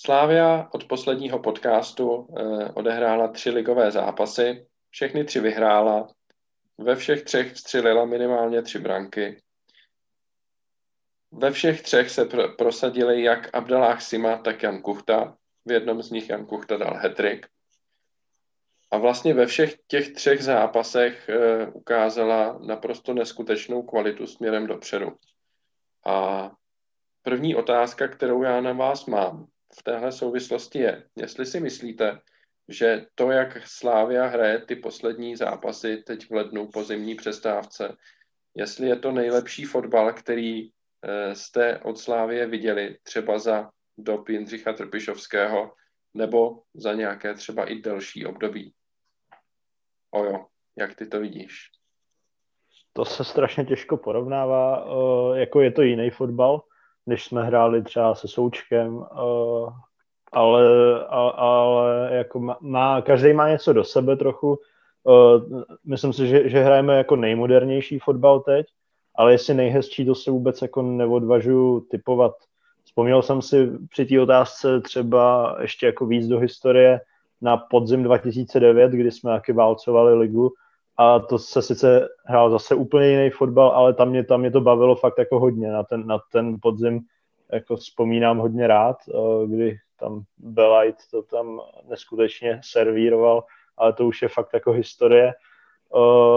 [0.00, 6.08] Slávia od posledního podcastu eh, odehrála tři ligové zápasy, všechny tři vyhrála,
[6.78, 9.42] ve všech třech střelila minimálně tři branky.
[11.32, 15.36] Ve všech třech se pr- prosadili jak Abdelách Sima, tak Jan Kuchta.
[15.64, 17.46] V jednom z nich Jan Kuchta dal hetrik.
[18.90, 25.16] A vlastně ve všech těch třech zápasech e, ukázala naprosto neskutečnou kvalitu směrem dopředu.
[26.06, 26.50] A
[27.22, 29.46] první otázka, kterou já na vás mám,
[29.78, 32.20] v téhle souvislosti je, jestli si myslíte,
[32.68, 37.96] že to, jak Slávia hraje ty poslední zápasy teď v lednu po zimní přestávce,
[38.54, 44.72] jestli je to nejlepší fotbal, který eh, jste od Slávie viděli třeba za dob Jindřicha
[44.72, 45.72] Trpišovského
[46.14, 48.72] nebo za nějaké třeba i delší období.
[50.10, 51.70] Ojo, jak ty to vidíš?
[52.92, 56.62] To se strašně těžko porovnává, eh, jako je to jiný fotbal,
[57.06, 59.72] než jsme hráli třeba se Součkem, uh,
[60.32, 60.64] ale,
[61.08, 64.58] ale, ale jako má, každý má něco do sebe trochu.
[65.04, 68.66] Uh, myslím si, že, že hrajeme jako nejmodernější fotbal teď,
[69.14, 72.34] ale jestli nejhezčí, to se vůbec jako neodvažuji typovat.
[72.84, 77.00] Vzpomněl jsem si při té otázce třeba ještě jako víc do historie
[77.40, 80.52] na podzim 2009, kdy jsme taky válcovali ligu
[80.96, 84.60] a to se sice hrál zase úplně jiný fotbal, ale tam mě, tam mě to
[84.60, 85.72] bavilo fakt jako hodně.
[85.72, 87.00] Na ten, na ten podzim
[87.52, 88.96] jako vzpomínám hodně rád,
[89.46, 93.44] kdy tam Belajt to tam neskutečně servíroval,
[93.76, 95.34] ale to už je fakt jako historie.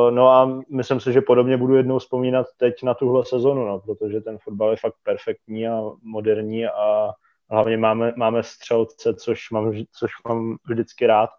[0.09, 4.21] No a myslím si, že podobně budu jednou vzpomínat teď na tuhle sezonu, no, protože
[4.21, 7.11] ten fotbal je fakt perfektní a moderní a
[7.49, 11.29] hlavně máme, máme střelce, což mám, což mám vždycky rád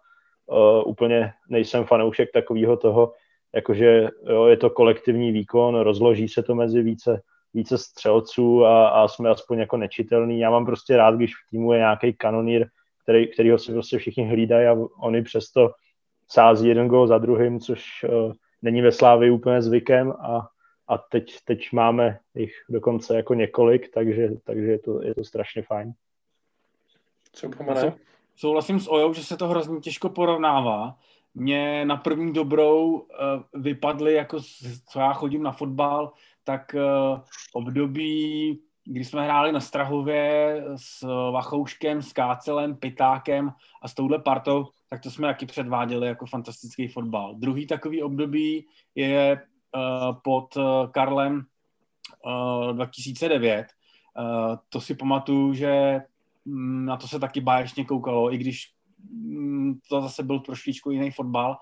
[0.85, 3.13] úplně nejsem fanoušek takového toho,
[3.55, 7.21] jakože jo, je to kolektivní výkon, rozloží se to mezi více,
[7.53, 10.39] více střelců a, a jsme aspoň jako nečitelný.
[10.39, 12.67] Já mám prostě rád, když v týmu je nějaký kanonýr,
[13.03, 15.71] který, kterýho si prostě všichni hlídají a oni přesto
[16.27, 20.47] sází jeden gol za druhým, což uh, není ve Slávii úplně zvykem a,
[20.87, 25.61] a teď, teď máme jich dokonce jako několik, takže, takže je, to, je to strašně
[25.61, 25.93] fajn.
[27.33, 27.93] Co pomane?
[28.35, 30.95] souhlasím s Ojou, že se to hrozně těžko porovnává.
[31.35, 33.01] Mě na první dobrou uh,
[33.53, 34.37] vypadly, jako
[34.89, 36.11] co já chodím na fotbal,
[36.43, 37.19] tak uh,
[37.53, 41.01] období, kdy jsme hráli na Strahově s
[41.31, 43.51] Vachouškem, s Kácelem, Pitákem
[43.81, 47.35] a s touhle partou, tak to jsme taky předváděli jako fantastický fotbal.
[47.35, 49.41] Druhý takový období je
[49.75, 50.57] uh, pod
[50.91, 51.45] Karlem
[52.25, 53.65] uh, 2009.
[54.19, 56.01] Uh, to si pamatuju, že
[56.45, 58.73] Mm, na to se taky báječně koukalo, i když
[59.11, 61.57] mm, to zase byl trošičku jiný fotbal.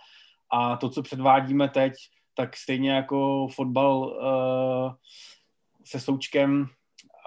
[0.51, 1.93] A to, co předvádíme teď,
[2.33, 4.93] tak stejně jako fotbal uh,
[5.85, 6.61] se součkem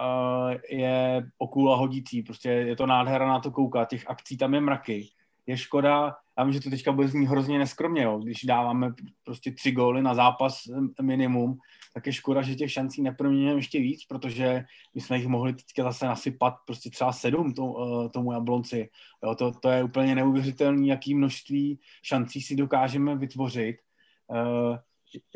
[0.00, 2.22] uh, je okůla hodící.
[2.22, 3.88] Prostě je to nádhera na to koukat.
[3.88, 5.08] Těch akcí tam je mraky.
[5.46, 8.18] Je škoda, já vím, že to teďka bude znít hrozně neskromně, jo.
[8.18, 10.60] když dáváme prostě tři góly na zápas
[11.02, 11.58] minimum,
[11.94, 14.64] tak je škoda, že těch šancí neproměňujeme ještě víc, protože
[14.94, 18.90] my jsme jich mohli teďka zase nasypat prostě třeba sedm tomu, eh, tomu jablonci.
[19.24, 23.76] Jo, to, to je úplně neuvěřitelné, jaký množství šancí si dokážeme vytvořit.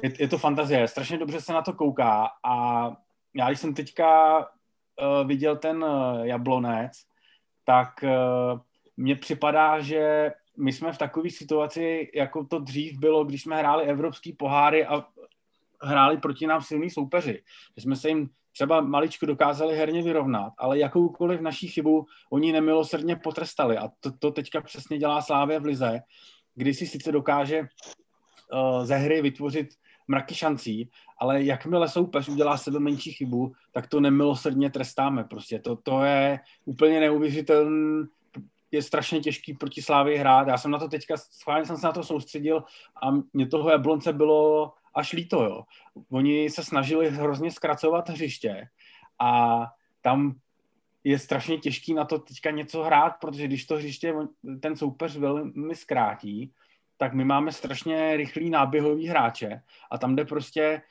[0.03, 2.89] Je, je to fantazie, strašně dobře se na to kouká a
[3.35, 5.85] já když jsem teďka eh, viděl ten
[6.23, 6.93] jablonec,
[7.65, 8.05] tak
[8.97, 13.85] mně připadá, že my jsme v takové situaci, jako to dřív bylo, když jsme hráli
[13.85, 15.05] evropský poháry a
[15.83, 17.43] hráli proti nám silní soupeři.
[17.77, 23.17] Že jsme se jim třeba maličku dokázali herně vyrovnat, ale jakoukoliv naší chybu oni nemilosrdně
[23.17, 23.79] potrestali.
[23.79, 26.01] A to, to teďka přesně dělá Slávě v Lize,
[26.55, 27.69] kdy si sice dokáže
[28.53, 29.69] uh, ze hry vytvořit
[30.09, 35.25] mraky šancí, ale jakmile soupeř udělá sebe menší chybu, tak to nemilosrdně trestáme.
[35.25, 38.07] Prostě to, to je úplně neuvěřitelné,
[38.71, 40.49] je strašně těžký proti Slávě hrát.
[40.49, 42.65] Já jsem na to teďka, schválně jsem se na to soustředil
[43.03, 45.63] a mě toho Jablonce bylo až líto, jo.
[46.11, 48.69] Oni se snažili hrozně zkracovat hřiště
[49.21, 49.61] a
[50.03, 50.35] tam
[51.05, 54.15] je strašně těžký na to teďka něco hrát, protože když to hřiště
[54.61, 56.53] ten soupeř velmi zkrátí,
[56.99, 60.83] tak my máme strašně rychlý náběhový hráče a tam jde prostě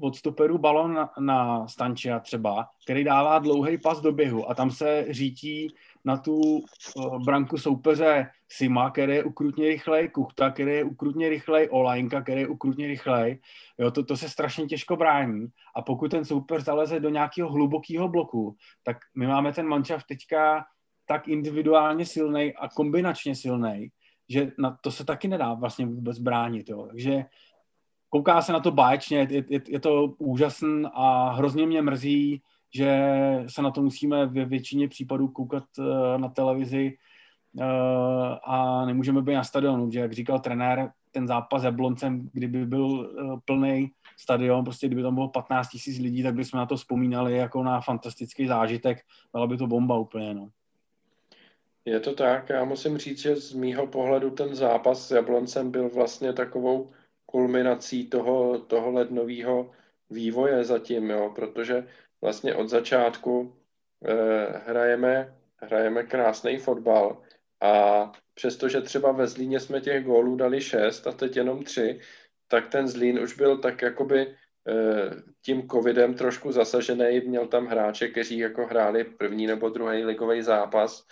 [0.00, 4.70] od stoperu balon na, na Stančia třeba, který dává dlouhý pas do běhu a tam
[4.70, 10.84] se řítí na tu uh, branku soupeře Sima, který je ukrutně rychlej, Kuchta, který je
[10.84, 13.38] ukrutně rychlej, Olajnka, který je ukrutně rychlej.
[13.78, 18.08] Jo, to, to se strašně těžko brání a pokud ten soupeř zaleze do nějakého hlubokého
[18.08, 20.64] bloku, tak my máme ten mančav teďka
[21.06, 23.90] tak individuálně silný a kombinačně silný,
[24.32, 26.68] že na to se taky nedá vlastně vůbec bránit.
[26.68, 26.86] Jo.
[26.86, 27.24] Takže
[28.08, 32.42] kouká se na to báječně, je, je, je to úžasný a hrozně mě mrzí,
[32.74, 33.14] že
[33.48, 36.96] se na to musíme ve většině případů koukat uh, na televizi
[37.52, 37.64] uh,
[38.44, 42.84] a nemůžeme být na stadionu, že jak říkal trenér, ten zápas s Jabloncem, kdyby byl
[42.84, 47.36] uh, plný stadion, prostě kdyby tam bylo 15 tisíc lidí, tak bychom na to vzpomínali
[47.36, 48.98] jako na fantastický zážitek,
[49.32, 50.48] byla by to bomba úplně, no.
[51.84, 55.88] Je to tak, já musím říct, že z mýho pohledu ten zápas s Jabloncem byl
[55.88, 56.92] vlastně takovou
[57.26, 59.70] kulminací toho, toho lednového
[60.10, 61.88] vývoje zatím, jo, protože
[62.22, 63.56] vlastně od začátku
[64.04, 67.22] eh, hrajeme, hrajeme krásný fotbal
[67.60, 72.00] a přestože třeba ve Zlíně jsme těch gólů dali šest a teď jenom tři,
[72.48, 75.10] tak ten Zlín už byl tak jakoby eh,
[75.42, 81.06] tím covidem trošku zasažený, měl tam hráče, kteří jako hráli první nebo druhý ligový zápas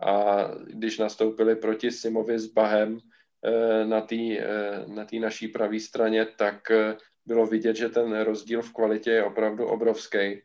[0.00, 2.98] a když nastoupili proti Simovi s Bahem
[3.44, 8.62] eh, na té eh, na naší pravé straně, tak eh, bylo vidět, že ten rozdíl
[8.62, 10.42] v kvalitě je opravdu obrovský.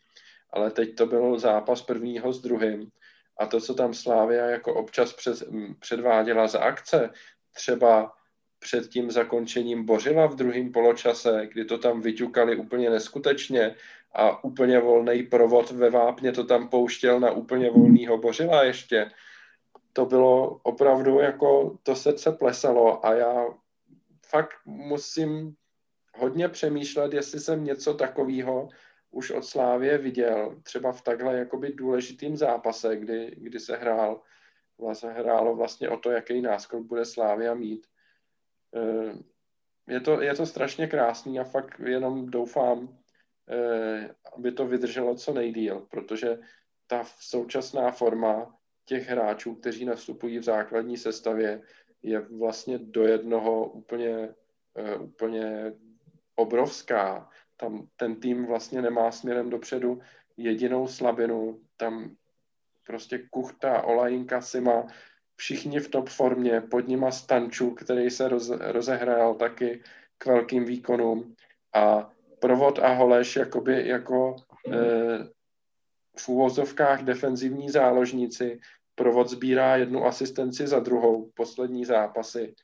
[0.53, 2.89] Ale teď to byl zápas prvního s druhým.
[3.39, 5.43] A to, co tam Slávia jako občas před,
[5.79, 7.09] předváděla za akce,
[7.53, 8.13] třeba
[8.59, 13.75] před tím zakončením Bořila v druhém poločase, kdy to tam vyťukali úplně neskutečně
[14.13, 19.11] a úplně volný provod ve Vápně to tam pouštěl na úplně volného Bořila ještě,
[19.93, 23.45] to bylo opravdu jako, to srdce plesalo a já
[24.25, 25.55] fakt musím
[26.15, 28.69] hodně přemýšlet, jestli jsem něco takového
[29.11, 34.21] už od Slávě viděl, třeba v takhle jakoby důležitým zápase, kdy, kdy se hrál,
[34.79, 37.87] vlastně hrálo vlastně o to, jaký náskok bude Slávia mít.
[38.75, 39.13] Eh,
[39.87, 42.97] je to, je to strašně krásný a fakt jenom doufám,
[43.49, 46.39] eh, aby to vydrželo co nejdíl, protože
[46.87, 51.61] ta současná forma těch hráčů, kteří nastupují v základní sestavě,
[52.03, 54.29] je vlastně do jednoho úplně,
[54.97, 55.73] uh, úplně
[56.35, 57.29] obrovská.
[57.57, 60.01] Tam ten tým vlastně nemá směrem dopředu
[60.37, 61.59] jedinou slabinu.
[61.77, 62.15] Tam
[62.87, 64.87] prostě Kuchta, Olajinka, Sima,
[65.35, 69.83] všichni v top formě, pod nima Stanču, který se roz, rozehrál taky
[70.17, 71.35] k velkým výkonům
[71.73, 74.35] a Provod a Holeš jakoby jako
[74.73, 75.29] eh,
[76.17, 78.59] v úvozovkách defenzivní záložníci,
[78.95, 82.55] Provod sbírá jednu asistenci za druhou, poslední zápasy.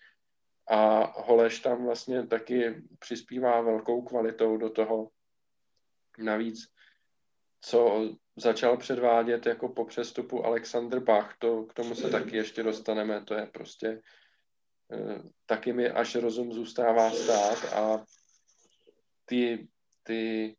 [0.70, 5.10] A Holeš tam vlastně taky přispívá velkou kvalitou do toho.
[6.18, 6.68] Navíc,
[7.62, 13.26] co začal předvádět jako po přestupu Alexander Bach, to, k tomu se taky ještě dostaneme,
[13.26, 14.02] to je prostě
[14.92, 18.06] eh, taky mi až rozum zůstává stát a
[19.26, 19.68] ty,
[20.04, 20.56] ty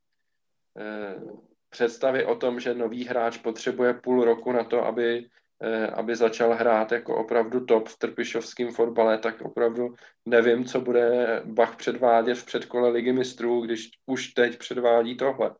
[0.76, 5.28] eh, představy o tom, že nový hráč potřebuje půl roku na to, aby
[5.62, 9.94] Eh, aby začal hrát jako opravdu top v trpišovském fotbale, tak opravdu
[10.26, 15.54] nevím, co bude Bach předvádět v předkole ligy mistrů, když už teď předvádí tohle.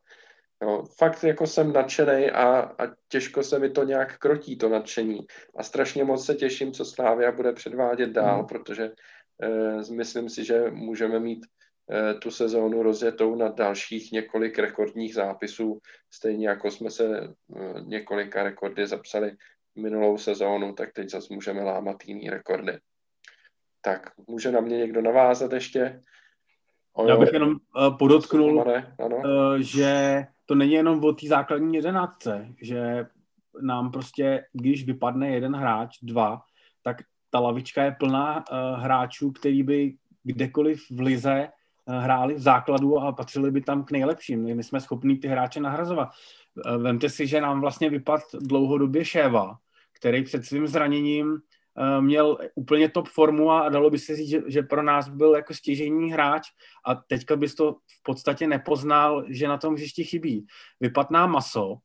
[0.63, 5.19] Jo, fakt jako jsem nadšený a, a těžko se mi to nějak krotí, to nadšení.
[5.55, 8.47] A strašně moc se těším, co Slávia bude předvádět dál, hmm.
[8.47, 8.91] protože
[9.43, 11.45] eh, myslím si, že můžeme mít
[12.21, 15.79] tu sezónu rozjetou na dalších několik rekordních zápisů,
[16.11, 19.31] stejně jako jsme se eh, několika rekordy zapsali
[19.75, 22.79] minulou sezónu, tak teď zase můžeme lámat jiný rekordy.
[23.81, 26.01] Tak může na mě někdo navázat ještě?
[26.93, 28.65] Ojo, Já bych jenom uh, podotknul,
[29.59, 33.05] že to není jenom o té základní jedenáctce, že
[33.61, 36.41] nám prostě, když vypadne jeden hráč, dva,
[36.83, 36.97] tak
[37.29, 38.43] ta lavička je plná
[38.75, 41.49] hráčů, který by kdekoliv v lize
[41.87, 44.55] hráli v základu a patřili by tam k nejlepším.
[44.55, 46.09] My jsme schopni ty hráče nahrazovat.
[46.65, 49.57] Uh, vemte si, že nám vlastně vypad dlouhodobě Šéva,
[49.99, 54.61] který před svým zraněním uh, měl úplně top formu a dalo by se říct, že,
[54.61, 56.47] pro nás byl jako stěžení hráč
[56.85, 60.45] a teďka bys to v podstatě nepoznal, že na tom hřišti chybí.
[60.79, 61.77] Vypadná maso,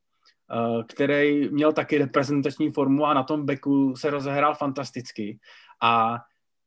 [0.53, 5.39] Eh, který měl taky reprezentační formu a na tom beku se rozehrál fantasticky.
[5.83, 6.19] A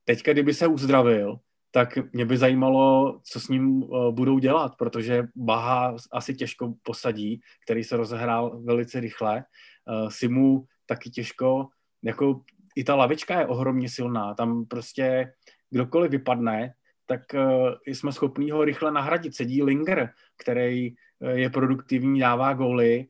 [0.04, 1.36] teďka, kdyby se uzdravil,
[1.72, 7.42] tak mě by zajímalo, co s ním uh, budou dělat, protože Baha asi těžko posadí,
[7.64, 9.44] který se rozehrál velice rychle.
[9.86, 11.68] Uh, Simu taky těžko,
[12.04, 12.42] jako
[12.76, 15.34] i ta lavička je ohromně silná, tam prostě
[15.70, 16.74] kdokoliv vypadne,
[17.06, 19.36] tak uh, jsme schopní ho rychle nahradit.
[19.36, 20.96] Sedí Linger, který
[21.34, 23.08] je produktivní, dává góly,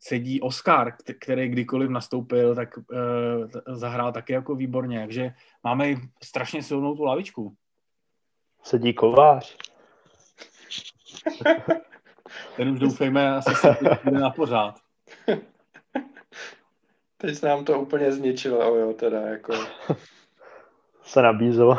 [0.00, 2.84] sedí Oscar, který kdykoliv nastoupil, tak uh,
[3.76, 5.32] zahrál taky jako výborně, takže
[5.64, 7.54] máme strašně silnou tu lavičku.
[8.62, 9.56] Sedí Kovář.
[12.56, 14.74] Ten už doufejme asi se bude na pořád.
[17.16, 19.52] Teď nám to úplně zničilo, jo, teda jako.
[21.02, 21.76] se nabízelo.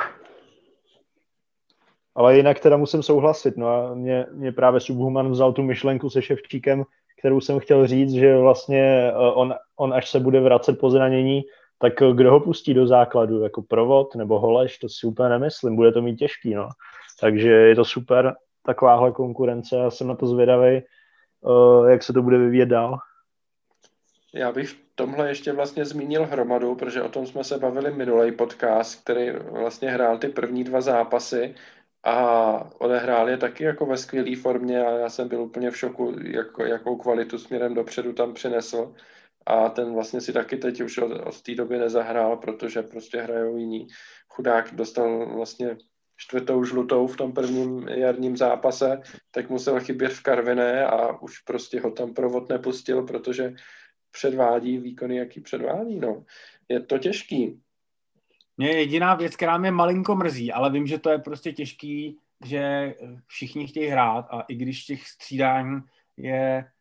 [2.16, 6.22] Ale jinak teda musím souhlasit, no a mě, mě právě Subhuman vzal tu myšlenku se
[6.22, 6.84] Ševčíkem,
[7.20, 11.42] kterou jsem chtěl říct, že vlastně eh, on, on až se bude vracet po zranění,
[11.80, 15.76] tak eh, kdo ho pustí do základu, jako provod nebo holeš, to si úplně nemyslím,
[15.76, 16.70] bude to mít těžký, no.
[17.22, 22.22] Takže je to super, takováhle konkurence, já jsem na to zvědavý, eh, jak se to
[22.22, 23.00] bude vyvíjet dál.
[24.34, 28.32] Já bych v tomhle ještě vlastně zmínil hromadu, protože o tom jsme se bavili minulý
[28.32, 31.56] podcast, který vlastně hrál ty první dva zápasy
[32.04, 36.16] a odehrál je taky jako ve skvělé formě a já jsem byl úplně v šoku,
[36.24, 38.94] jako, jakou kvalitu směrem dopředu tam přinesl.
[39.46, 43.58] A ten vlastně si taky teď už od, od té doby nezahrál, protože prostě hrajou
[43.58, 43.88] jiní.
[44.30, 45.78] Chudák dostal vlastně
[46.18, 51.80] čtvrtou žlutou v tom prvním jarním zápase, tak musel chybět v Karviné a už prostě
[51.80, 53.54] ho tam provod nepustil, protože
[54.12, 56.00] předvádí výkony, jaký předvádí.
[56.00, 56.24] No.
[56.70, 57.62] Je to těžký.
[58.60, 62.94] Mě jediná věc, která mě malinko mrzí, ale vím, že to je prostě těžký, že
[63.28, 65.82] všichni chtějí hrát a i když těch střídání
[66.18, 66.72] je,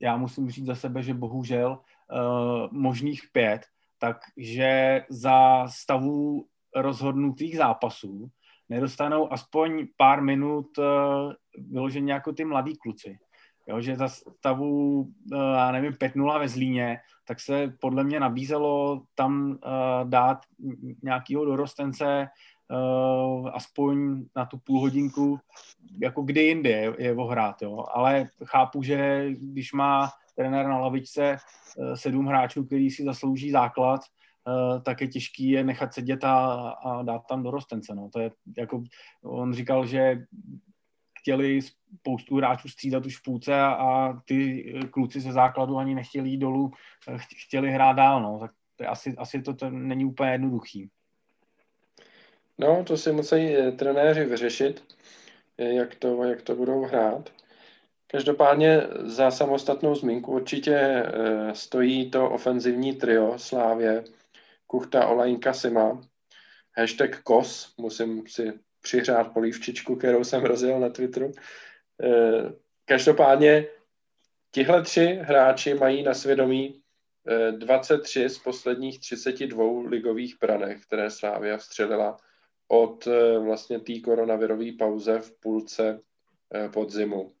[0.00, 3.60] já musím říct za sebe, že bohužel uh, možných pět,
[3.98, 6.46] takže za stavu
[6.76, 8.30] rozhodnutých zápasů
[8.68, 10.84] nedostanou aspoň pár minut uh,
[11.56, 13.18] vyloženě jako ty mladí kluci.
[13.66, 19.02] Jo, že za stavu, uh, já nevím, 5-0 ve Zlíně, tak se podle mě nabízelo
[19.14, 20.38] tam uh, dát
[21.02, 22.28] nějakého dorostence
[22.70, 25.38] uh, aspoň na tu půl hodinku,
[26.00, 27.84] jako kdy jindy je, je ohrát, jo.
[27.94, 31.36] Ale chápu, že když má trenér na lavičce
[31.76, 34.00] uh, sedm hráčů, který si zaslouží základ,
[34.46, 38.08] uh, tak je těžký je nechat sedět a, a dát tam dorostence, no.
[38.12, 38.82] To je jako,
[39.24, 40.26] on říkal, že
[41.24, 41.60] chtěli
[42.00, 46.38] spoustu hráčů střídat už v půlce a, a ty kluci ze základu ani nechtěli jít
[46.38, 46.70] dolů,
[47.46, 48.38] chtěli hrát dál, no.
[48.38, 50.90] Tak to je asi, asi to, to není úplně jednoduchý.
[52.58, 54.84] No, to si musí eh, trenéři vyřešit,
[55.58, 57.30] eh, jak to, jak to budou hrát.
[58.06, 64.04] Každopádně za samostatnou zmínku určitě eh, stojí to ofenzivní trio Slávě,
[64.66, 66.00] Kuchta, Olajinka, Sima,
[66.76, 68.52] hashtag KOS, musím si
[68.84, 71.32] přihřát polívčičku, kterou jsem rozjel na Twitteru.
[72.02, 72.52] Eh,
[72.84, 73.66] každopádně
[74.50, 76.80] tihle tři hráči mají na svědomí
[77.50, 82.16] 23 eh, z posledních 32 ligových branech, které Slávia vstřelila
[82.68, 86.00] od eh, vlastně té koronavirové pauze v půlce
[86.72, 87.32] podzimu.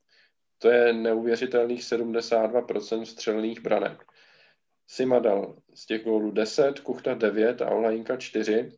[0.58, 4.02] To je neuvěřitelných 72% střelných branek.
[4.86, 8.72] Sima dal z těch gólů 10, Kuchta 9 a Olajinka 4.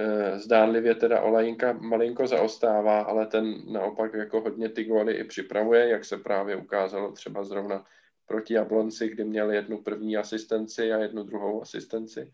[0.00, 5.88] Eh, zdánlivě teda Olajinka malinko zaostává, ale ten naopak jako hodně ty góly i připravuje,
[5.88, 7.84] jak se právě ukázalo třeba zrovna
[8.26, 12.30] proti Jablonci, kdy měl jednu první asistenci a jednu druhou asistenci.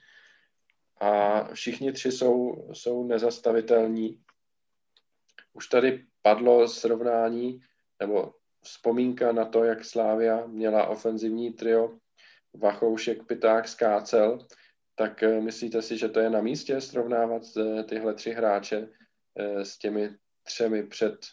[1.00, 4.20] A všichni tři jsou, jsou nezastavitelní.
[5.52, 7.60] Už tady padlo srovnání
[8.00, 11.98] nebo vzpomínka na to, jak Slávia měla ofenzivní trio
[12.54, 14.46] Vachoušek, Piták, Skácel,
[14.94, 18.88] tak eh, myslíte si, že to je na místě srovnávat eh, tyhle tři hráče
[19.38, 21.26] eh, s těmi třemi před,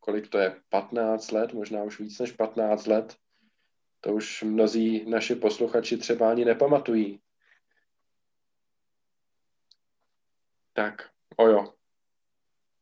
[0.00, 3.16] kolik to je, 15 let, možná už víc než 15 let?
[4.00, 7.20] To už mnozí naši posluchači třeba ani nepamatují.
[10.72, 11.74] Tak, ojo,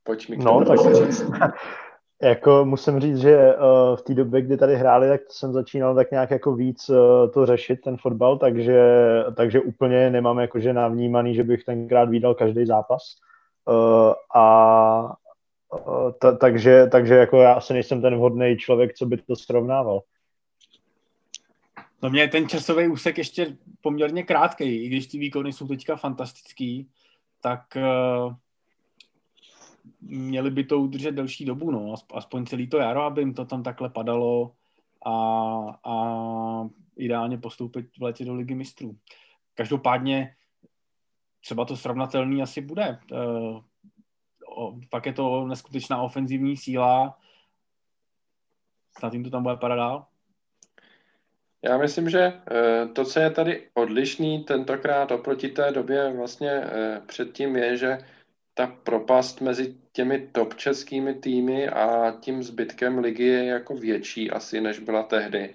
[0.03, 0.79] pojď mi k no, tak,
[2.23, 6.11] jako musím říct, že uh, v té době, kdy tady hráli, tak jsem začínal tak
[6.11, 6.97] nějak jako víc uh,
[7.35, 8.83] to řešit, ten fotbal, takže,
[9.37, 13.03] takže úplně nemám jakože navnímaný, že bych tenkrát výdal každý zápas.
[13.69, 15.17] Uh, a
[15.87, 20.01] uh, t- takže, takže jako já asi nejsem ten vhodný člověk, co by to srovnával.
[22.03, 26.89] No mě ten časový úsek ještě poměrně krátký, i když ty výkony jsou teďka fantastický,
[27.43, 28.33] tak uh,
[30.01, 33.63] měli by to udržet delší dobu, no, aspoň celý to jaro, aby jim to tam
[33.63, 34.53] takhle padalo
[35.07, 35.13] a,
[35.85, 35.95] a
[36.97, 38.97] ideálně postoupit v letě do ligy mistrů.
[39.55, 40.35] Každopádně
[41.41, 42.99] třeba to srovnatelný asi bude.
[43.13, 43.61] Uh,
[44.91, 47.19] pak je to neskutečná ofenzivní síla.
[48.99, 50.07] Snad jim to tam bude padat dál.
[51.63, 57.01] Já myslím, že eh, to, co je tady odlišný tentokrát oproti té době vlastně eh,
[57.07, 57.99] předtím je, že
[58.59, 64.61] ta propast mezi těmi top českými týmy a tím zbytkem ligy je jako větší asi,
[64.61, 65.55] než byla tehdy.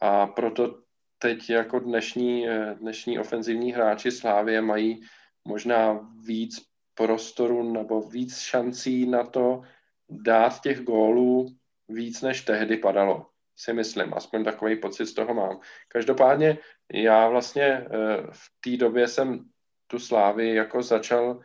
[0.00, 0.78] A proto
[1.18, 5.00] teď jako dnešní, eh, dnešní ofenzivní hráči Slávě mají
[5.44, 6.60] možná víc
[6.94, 9.62] prostoru nebo víc šancí na to
[10.10, 11.48] dát těch gólů
[11.88, 13.26] víc, než tehdy padalo
[13.56, 15.60] si myslím, aspoň takový pocit z toho mám.
[15.88, 16.58] Každopádně
[16.92, 17.86] já vlastně eh,
[18.30, 19.44] v té době jsem
[19.86, 21.40] tu slávy jako začal,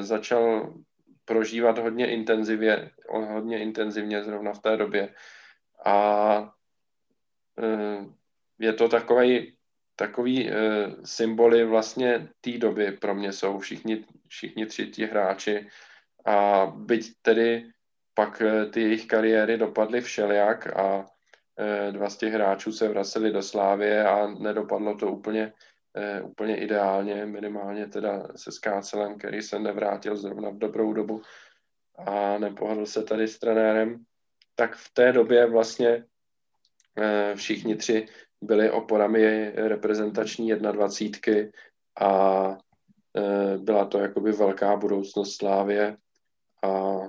[0.00, 0.74] začal
[1.24, 5.14] prožívat hodně intenzivně, hodně intenzivně zrovna v té době.
[5.84, 6.54] A
[7.58, 8.06] eh,
[8.58, 9.56] je to takový,
[9.96, 10.50] takový
[11.04, 15.68] symboly vlastně té doby pro mě jsou všichni, všichni tři ti hráči
[16.24, 17.70] a byť tedy
[18.14, 18.42] pak
[18.72, 21.06] ty jejich kariéry dopadly všelijak a
[21.58, 25.52] Eh, dva z těch hráčů se vraceli do Slávě a nedopadlo to úplně,
[25.96, 31.22] eh, úplně ideálně, minimálně teda se Skácelem, který se nevrátil zrovna v dobrou dobu
[32.06, 34.04] a nepohodl se tady s trenérem,
[34.54, 36.04] tak v té době vlastně
[36.98, 38.06] eh, všichni tři
[38.40, 41.50] byli oporami reprezentační 21
[42.00, 42.58] a
[43.56, 45.96] byla to jakoby velká budoucnost Slávě
[46.62, 47.00] a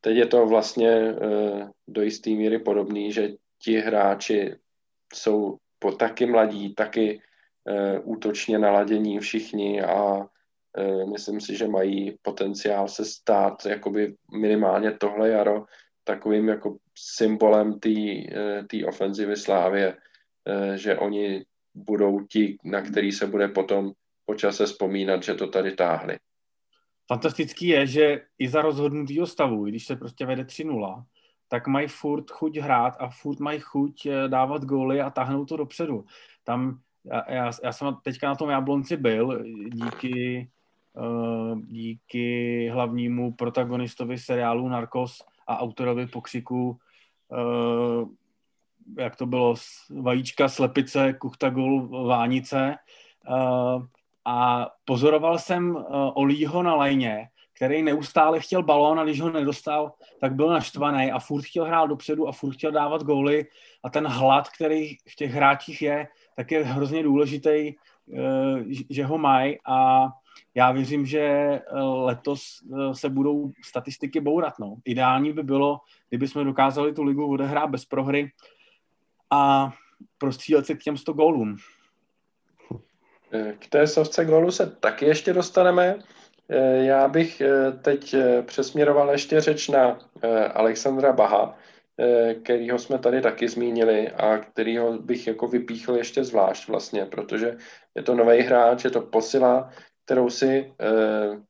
[0.00, 1.14] Teď je to vlastně
[1.88, 3.28] do jisté míry podobný, že
[3.58, 4.56] ti hráči
[5.14, 7.22] jsou po taky mladí, taky
[8.02, 15.28] útočně naladění všichni a uh, myslím si, že mají potenciál se stát jakoby minimálně tohle
[15.28, 15.64] jaro
[16.04, 17.80] takovým jako symbolem
[18.70, 19.96] té ofenzivy Slávě,
[20.74, 21.44] že oni
[21.74, 23.92] budou ti, na který se bude potom
[24.24, 26.18] počase vzpomínat, že to tady táhli
[27.10, 31.04] fantastický je, že i za rozhodnutýho stavu, když se prostě vede 3-0,
[31.48, 35.56] tak mají furt chuť hrát a furt mají chuť eh, dávat góly a táhnout to
[35.56, 36.04] dopředu.
[36.44, 40.48] Tam, já, já, já jsem teďka na tom Jablonci byl díky,
[40.92, 46.78] uh, díky hlavnímu protagonistovi seriálu Narcos a autorovi pokřiku
[47.28, 48.08] uh,
[48.98, 49.54] jak to bylo,
[49.90, 52.76] vajíčka, slepice, kuchta, gol, vánice.
[53.28, 53.86] Uh,
[54.24, 55.76] a pozoroval jsem
[56.14, 61.18] Olího na lajně, který neustále chtěl balón a když ho nedostal, tak byl naštvaný a
[61.18, 63.46] furt chtěl hrát dopředu a furt chtěl dávat góly
[63.84, 66.08] a ten hlad, který v těch hráčích je,
[66.40, 67.74] tak je hrozně důležitý,
[68.06, 68.18] uh,
[68.90, 70.08] že ho mají a
[70.54, 72.42] já věřím, že eh, letos
[72.92, 74.58] se budou statistiky bourat.
[74.58, 74.76] No.
[74.84, 78.32] Ideální by bylo, kdyby jsme dokázali tu ligu odehrát bez prohry
[79.30, 79.72] a
[80.18, 81.56] prostřílet se k těm 100 gólům.
[83.58, 85.98] K té sovce golu se taky ještě dostaneme.
[86.50, 89.98] Eh, já bych eh, teď eh, přesměroval ještě řeč na
[90.54, 91.54] Alexandra Baha,
[92.42, 97.56] kterýho jsme tady taky zmínili a kterýho bych jako vypíchl ještě zvlášť vlastně, protože
[97.94, 99.70] je to nový hráč, je to posila,
[100.04, 100.74] kterou si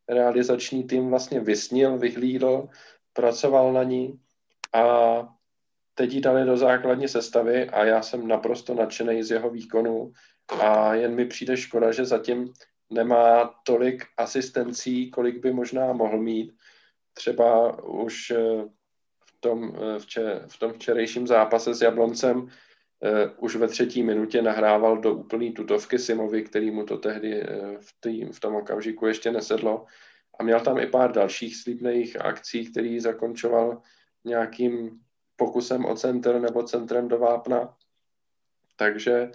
[0.09, 2.69] realizační tým vlastně vysnil, vyhlídl,
[3.13, 4.21] pracoval na ní
[4.75, 4.85] a
[5.95, 10.13] teď ji dali do základní sestavy a já jsem naprosto nadšený z jeho výkonu
[10.61, 12.53] a jen mi přijde škoda, že zatím
[12.91, 16.53] nemá tolik asistencí, kolik by možná mohl mít.
[17.15, 18.65] Třeba už eh,
[19.41, 22.49] tom, eh, v tom včerejším zápase s Jabloncem
[23.03, 27.77] Uh, už ve třetí minutě nahrával do úplný tutovky Simovi, který mu to tehdy uh,
[27.81, 29.87] v, tý, v tom okamžiku ještě nesedlo.
[30.39, 33.83] A měl tam i pár dalších slíbných akcí, který zakončoval
[34.25, 35.01] nějakým
[35.37, 37.77] pokusem o center nebo centrem do vápna.
[38.77, 39.31] Takže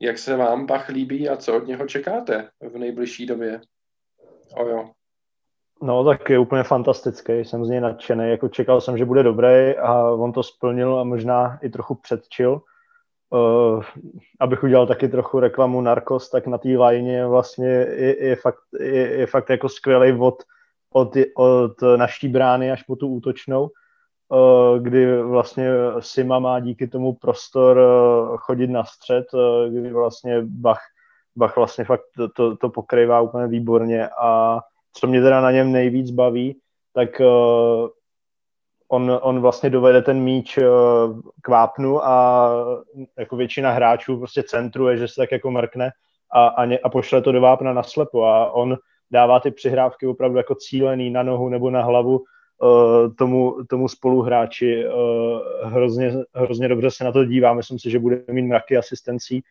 [0.00, 3.60] jak se vám Bach líbí a co od něho čekáte v nejbližší době?
[4.54, 4.95] Ojo.
[5.82, 9.76] No, tak je úplně fantastický, jsem z něj nadšený, jako čekal jsem, že bude dobrý
[9.76, 12.60] a on to splnil a možná i trochu předčil.
[13.30, 13.84] Uh,
[14.40, 19.18] abych udělal taky trochu reklamu Narcos, tak na té lajně vlastně je, je, fakt, je,
[19.18, 20.42] je fakt jako skvělý vod
[20.92, 23.70] od, od naší brány až po tu útočnou,
[24.78, 25.70] kdy vlastně
[26.00, 27.80] Sima má díky tomu prostor
[28.38, 29.26] chodit na střed,
[29.70, 30.80] kdy vlastně Bach,
[31.36, 34.60] Bach vlastně fakt to, to, to pokrývá úplně výborně a
[34.96, 36.56] co mě teda na něm nejvíc baví,
[36.92, 37.20] tak
[38.88, 40.58] on, on vlastně dovede ten míč
[41.42, 42.50] k vápnu a
[43.18, 45.90] jako většina hráčů prostě centruje, že se tak jako mrkne
[46.32, 48.76] a, a, ně, a pošle to do vápna na slepo a on
[49.10, 54.84] dává ty přihrávky opravdu jako cílený na nohu nebo na hlavu uh, tomu, tomu spoluhráči.
[54.88, 59.42] Uh, hrozně, hrozně dobře se na to dívá, myslím si, že bude mít mraky asistencí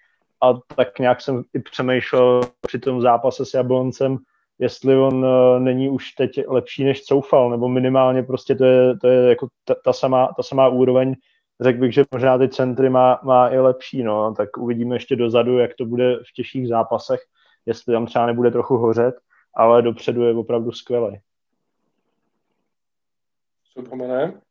[0.43, 4.17] a tak nějak jsem i přemýšlel při tom zápase s Jabloncem,
[4.59, 9.07] jestli on uh, není už teď lepší než Coufal, nebo minimálně prostě to je, to
[9.07, 11.15] je jako ta, ta, samá, ta samá úroveň,
[11.61, 15.57] řekl bych, že možná ty centry má, má i lepší, no, tak uvidíme ještě dozadu,
[15.57, 17.19] jak to bude v těžších zápasech,
[17.65, 19.15] jestli tam třeba nebude trochu hořet,
[19.55, 21.19] ale dopředu je opravdu skvělý.
[23.63, 24.41] Supermané?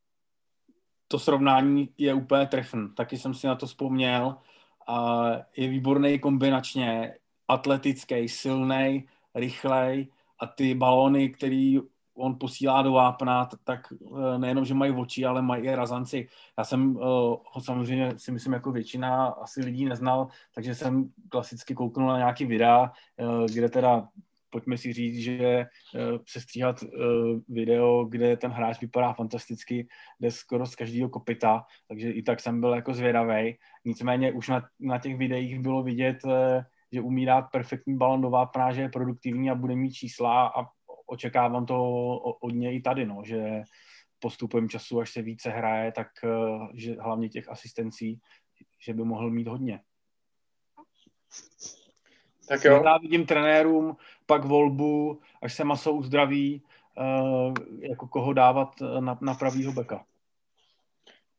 [1.08, 2.86] To srovnání je úplně trefn.
[2.96, 4.36] Taky jsem si na to vzpomněl.
[4.88, 7.14] A je výborný kombinačně,
[7.48, 10.08] atletický, silný, rychlej
[10.40, 11.80] a ty balóny, který
[12.16, 16.28] on posílá do vápna, tak eh, nejenom, že mají oči, ale mají i razanci.
[16.58, 17.02] Já jsem uh,
[17.52, 22.46] ho samozřejmě si myslím jako většina asi lidí neznal, takže jsem klasicky kouknul na nějaký
[22.46, 24.08] videa, uh, kde teda
[24.50, 25.66] pojďme si říct, že
[26.24, 26.84] přestříhat
[27.48, 29.88] video, kde ten hráč vypadá fantasticky,
[30.20, 33.58] jde skoro z každého kopita, takže i tak jsem byl jako zvědavý.
[33.84, 36.22] Nicméně už na, na těch videích bylo vidět,
[36.92, 40.66] že umí dát perfektní balon do vápna, že je produktivní a bude mít čísla a
[41.06, 41.84] očekávám to
[42.18, 43.62] od něj i tady, no, že
[44.18, 46.28] postupem času, až se více hraje, tak eh,
[46.74, 48.20] že hlavně těch asistencí,
[48.80, 49.80] že by mohl mít hodně.
[52.48, 52.82] Tak jo.
[52.84, 56.62] Já vidím trenérům pak volbu, až se masou uzdraví,
[56.98, 57.52] eh,
[57.88, 60.04] jako koho dávat na, na pravýho beka.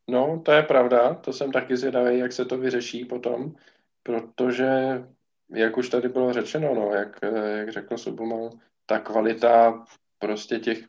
[0.08, 3.56] No, to je pravda, to jsem taky zvědavý, jak se to vyřeší potom,
[4.04, 5.04] protože,
[5.50, 7.20] jak už tady bylo řečeno, no, jak,
[7.56, 8.50] jak řekl Subumal,
[8.86, 9.86] ta kvalita
[10.20, 10.80] prostě těch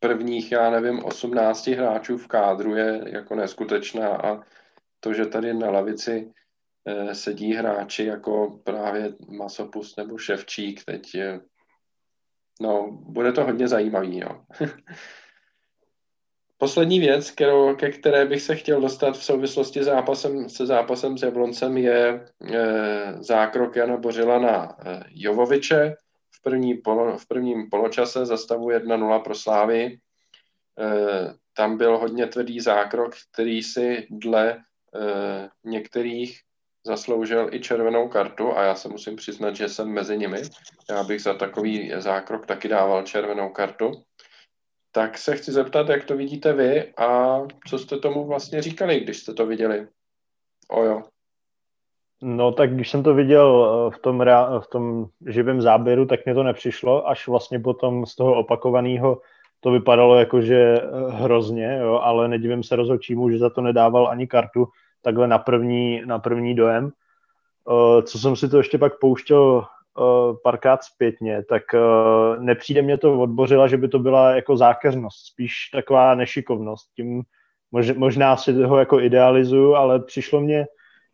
[0.00, 4.42] prvních, já nevím, 18 hráčů v kádru je jako neskutečná a
[5.00, 6.32] to, že tady na lavici
[6.86, 11.40] eh, sedí hráči jako právě Masopus nebo Ševčík, teď je,
[12.60, 14.46] no, bude to hodně zajímavý, no.
[16.58, 21.22] Poslední věc, kterou, ke které bych se chtěl dostat v souvislosti zápasem, se zápasem s
[21.22, 25.96] Jabloncem, je e, zákrok Jana Bořila na e, Jovoviče
[26.44, 29.84] první polo, v prvním poločase za stavu 1-0 pro Slávy.
[29.84, 29.98] E,
[31.56, 34.58] tam byl hodně tvrdý zákrok, který si dle e,
[35.64, 36.40] některých
[36.86, 40.42] zasloužil i červenou kartu a já se musím přiznat, že jsem mezi nimi.
[40.90, 43.92] Já bych za takový zákrok taky dával červenou kartu.
[44.94, 47.38] Tak se chci zeptat, jak to vidíte vy a
[47.68, 49.86] co jste tomu vlastně říkali, když jste to viděli.
[50.68, 51.02] Ojo.
[52.22, 56.24] No tak když jsem to viděl eh, v tom, rea- v tom živém záběru, tak
[56.24, 59.20] mě to nepřišlo, až vlastně potom z toho opakovaného
[59.60, 64.08] to vypadalo jako, že eh, hrozně, jo, ale nedivím se rozhodčímu, že za to nedával
[64.08, 64.68] ani kartu
[65.02, 66.90] takhle na první, na první dojem.
[68.02, 69.64] Co jsem si to ještě pak pouštěl
[70.42, 75.54] párkrát zpětně, tak uh, nepřijde mě to odbořila, že by to byla jako zákeřnost, spíš
[75.72, 76.90] taková nešikovnost.
[76.96, 77.22] Tím
[77.72, 80.66] mož, možná si toho jako idealizuju, ale přišlo mě,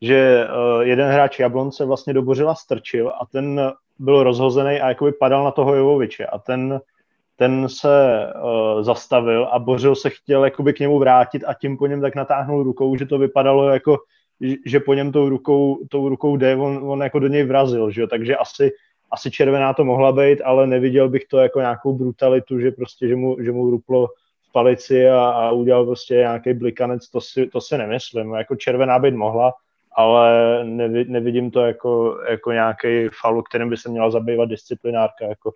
[0.03, 5.13] že uh, jeden hráč Jablonce vlastně do Bořila strčil a ten byl rozhozený a jakoby
[5.13, 6.81] padal na toho Jovoviče a ten,
[7.37, 8.27] ten se
[8.81, 12.63] zastavil a Bořil se chtěl jakoby k němu vrátit a tím po něm tak natáhnul
[12.63, 13.99] rukou, že to vypadalo jako,
[14.67, 18.01] že po něm tou rukou, tou rukou jde, on, on jako do něj vrazil, že
[18.01, 18.07] jo?
[18.07, 18.73] takže asi,
[19.11, 23.17] asi červená to mohla být, ale neviděl bych to jako nějakou brutalitu, že prostě, že
[23.17, 24.09] mu, že mu ruplo
[24.49, 28.99] v palici a, a udělal prostě nějaký blikanec, to si, to si nemyslím, jako červená
[28.99, 29.55] být mohla,
[29.93, 30.65] ale
[31.05, 35.53] nevidím to jako, jako nějaký faul, kterým by se měla zabývat disciplinárka, jako,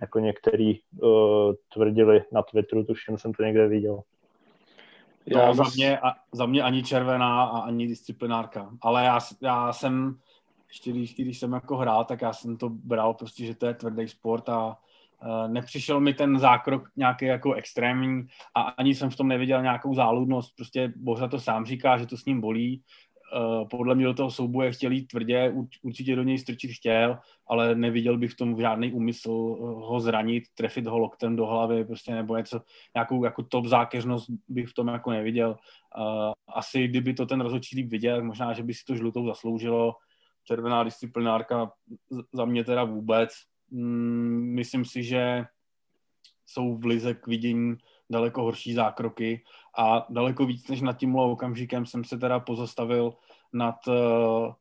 [0.00, 4.00] jako některý uh, tvrdili na Twitteru, tuším jsem to někde viděl.
[5.34, 8.70] No, za, mě, a, za mě ani červená a ani disciplinárka.
[8.80, 10.18] Ale já, já jsem,
[10.68, 13.74] ještě když, když jsem jako hrál, tak já jsem to bral prostě, že to je
[13.74, 19.16] tvrdý sport a uh, nepřišel mi ten zákrok nějaký jako extrémní a ani jsem v
[19.16, 20.56] tom neviděl nějakou záludnost.
[20.56, 22.82] Prostě Bořa to sám říká, že to s ním bolí,
[23.70, 28.18] podle mě do toho souboje chtěl jít tvrdě, určitě do něj strčit chtěl, ale neviděl
[28.18, 32.36] bych v tom žádný úmysl eh, ho zranit, trefit ho loktem do hlavy, prostě nebo
[32.36, 32.60] něco,
[32.94, 35.56] nějakou jako top zákeřnost bych v tom jako neviděl.
[35.98, 39.94] Eh, asi kdyby to ten rozhodčí líp viděl, možná, že by si to žlutou zasloužilo.
[40.44, 41.72] Červená disciplinárka
[42.32, 43.30] za mě teda vůbec.
[43.70, 45.44] Mm, myslím si, že
[46.46, 47.76] jsou v lize k vidění
[48.10, 49.42] daleko horší zákroky
[49.78, 53.14] a daleko víc než nad tímhle okamžikem jsem se teda pozastavil
[53.52, 54.52] nad uh,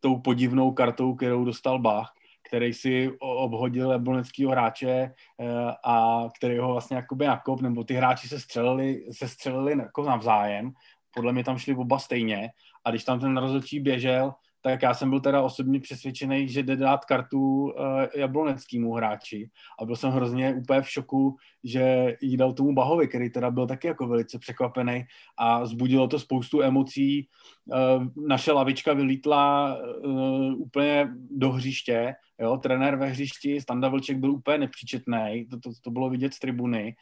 [0.00, 2.12] tou podivnou kartou, kterou dostal Bach,
[2.48, 5.48] který si obhodil jabloneckého hráče uh,
[5.84, 10.72] a který ho vlastně jakoby nakop, nebo ty hráči se střelili, se střelili jako navzájem,
[11.14, 12.50] podle mě tam šli oba stejně.
[12.84, 16.76] A když tam ten rozhodčí běžel, tak já jsem byl teda osobně přesvědčený, že jde
[16.76, 17.72] dát kartu uh,
[18.16, 19.50] jabloneckému hráči.
[19.80, 23.66] A byl jsem hrozně úplně v šoku, že jí dal tomu Bahovi, který teda byl
[23.66, 25.04] taky jako velice překvapený.
[25.38, 27.28] A zbudilo to spoustu emocí.
[27.66, 34.30] Uh, naše lavička vylítla uh, úplně do hřiště, jo, trenér ve hřišti, Standa Vlček byl
[34.30, 36.96] úplně nepříčetný, to, to, to bylo vidět z tribuny,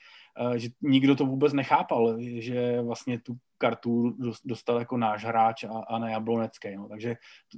[0.57, 5.99] že nikdo to vůbec nechápal, že vlastně tu kartu dostal jako náš hráč a, a
[5.99, 6.77] ne Jablonecký.
[6.77, 6.89] No.
[6.89, 7.15] Takže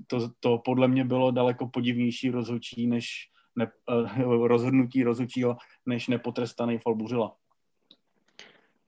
[0.07, 3.07] to, to podle mě bylo daleko podivnější rozhodčí než
[3.57, 3.71] ne,
[4.27, 5.57] uh, rozhodnutí rozhodčího
[5.87, 7.35] než nepotrestaný Falbuřila.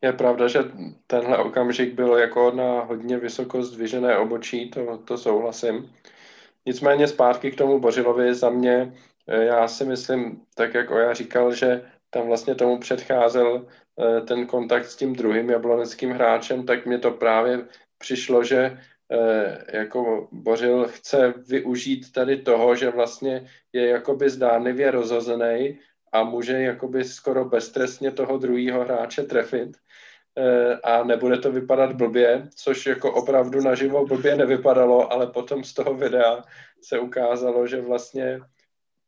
[0.02, 0.60] Je pravda, že
[1.06, 5.92] tenhle okamžik byl jako na hodně vysoko zdvižené obočí, to, to souhlasím.
[6.66, 8.92] Nicméně zpátky k tomu Bořilovi za mě,
[9.28, 13.66] eh, já si myslím, tak jak Oja říkal, že tam vlastně tomu předcházel
[14.00, 17.66] Eh, ten kontakt s tím druhým jabloneckým hráčem, tak mě to právě
[17.98, 18.78] přišlo, že
[19.12, 25.78] eh, jako Bořil chce využít tady toho, že vlastně je jakoby zdánlivě rozhozený
[26.12, 29.76] a může jakoby skoro beztrestně toho druhého hráče trefit
[30.38, 35.74] eh, a nebude to vypadat blbě, což jako opravdu naživo blbě nevypadalo, ale potom z
[35.74, 36.44] toho videa
[36.82, 38.40] se ukázalo, že vlastně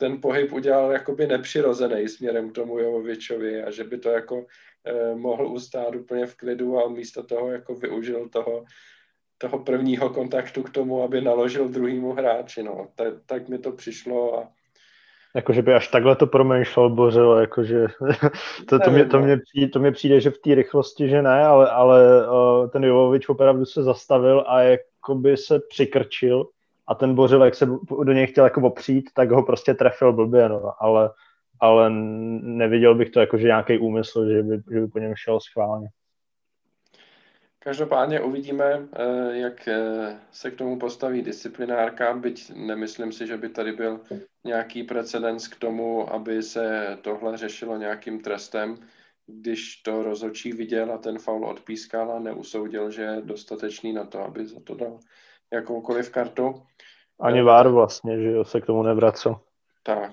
[0.03, 4.46] ten pohyb udělal jakoby nepřirozený směrem k tomu Jovovičovi a že by to jako
[4.84, 8.64] eh, mohl ustát úplně v klidu a místo toho jako využil toho,
[9.38, 12.62] toho prvního kontaktu k tomu, aby naložil druhýmu hráči.
[12.62, 12.88] No.
[12.94, 14.48] Tak, tak mi to přišlo a
[15.34, 17.86] Jakože by až takhle to promýšlel Bořil, jakože
[18.68, 19.24] to, to, mě, to, no.
[19.24, 22.84] mě přijde, to mě přijde, že v té rychlosti, že ne, ale, ale uh, ten
[22.84, 26.46] Jovovič opravdu se zastavil a jakoby se přikrčil
[26.88, 27.66] a ten Bořil, jak se
[28.04, 31.10] do něj chtěl jako opřít, tak ho prostě trefil blbě, no, ale,
[31.60, 35.40] ale neviděl bych to jako, že nějaký úmysl, že by, že by po něm šel
[35.40, 35.88] schválně.
[37.64, 43.48] Každopádně uvidíme, eh, jak eh, se k tomu postaví disciplinárka, byť nemyslím si, že by
[43.48, 44.00] tady byl
[44.44, 48.76] nějaký precedens k tomu, aby se tohle řešilo nějakým trestem,
[49.26, 54.20] když to rozhodčí viděl a ten faul odpískal a neusoudil, že je dostatečný na to,
[54.20, 54.98] aby za to dal
[55.52, 56.62] jakoukoliv kartu.
[57.22, 59.40] Ani vár vlastně, že jo, se k tomu nevracel.
[59.82, 60.12] Tak.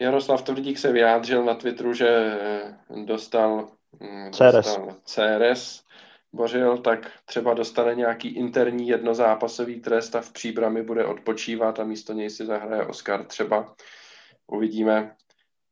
[0.00, 3.68] Jaroslav Tvrdík se vyjádřil na Twitteru, že eh, dostal,
[4.00, 5.84] hm, dostal CRS,
[6.32, 12.12] Bořil, tak třeba dostane nějaký interní jednozápasový trest a v příbrami bude odpočívat a místo
[12.12, 13.74] něj si zahraje Oscar třeba.
[14.46, 15.16] Uvidíme.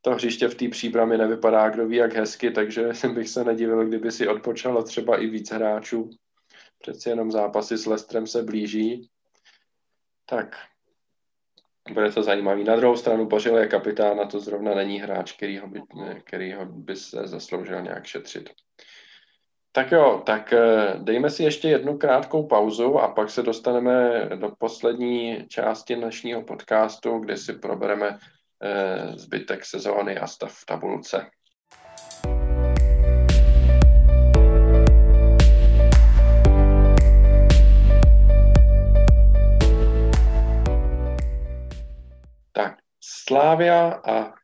[0.02, 4.12] To hřiště v té příbrami nevypadá kdo ví jak hezky, takže bych se nedivil, kdyby
[4.12, 6.10] si odpočalo třeba i víc hráčů.
[6.80, 9.10] Přeci jenom zápasy s Lestrem se blíží.
[10.26, 10.56] Tak,
[11.92, 12.64] bude to zajímavý.
[12.64, 15.82] Na druhou stranu Božil je kapitán a to zrovna není hráč, který ho by,
[16.24, 18.50] který ho by se zasloužil nějak šetřit.
[19.72, 24.52] Tak jo, tak eh, dejme si ještě jednu krátkou pauzu a pak se dostaneme do
[24.58, 28.18] poslední části dnešního podcastu, kde si probereme
[28.62, 31.30] eh, zbytek sezóny a stav v tabulce.
[43.12, 44.34] Slávia a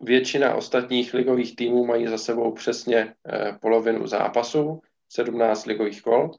[0.00, 6.30] většina ostatních ligových týmů mají za sebou přesně eh, polovinu zápasů, 17 ligových kol.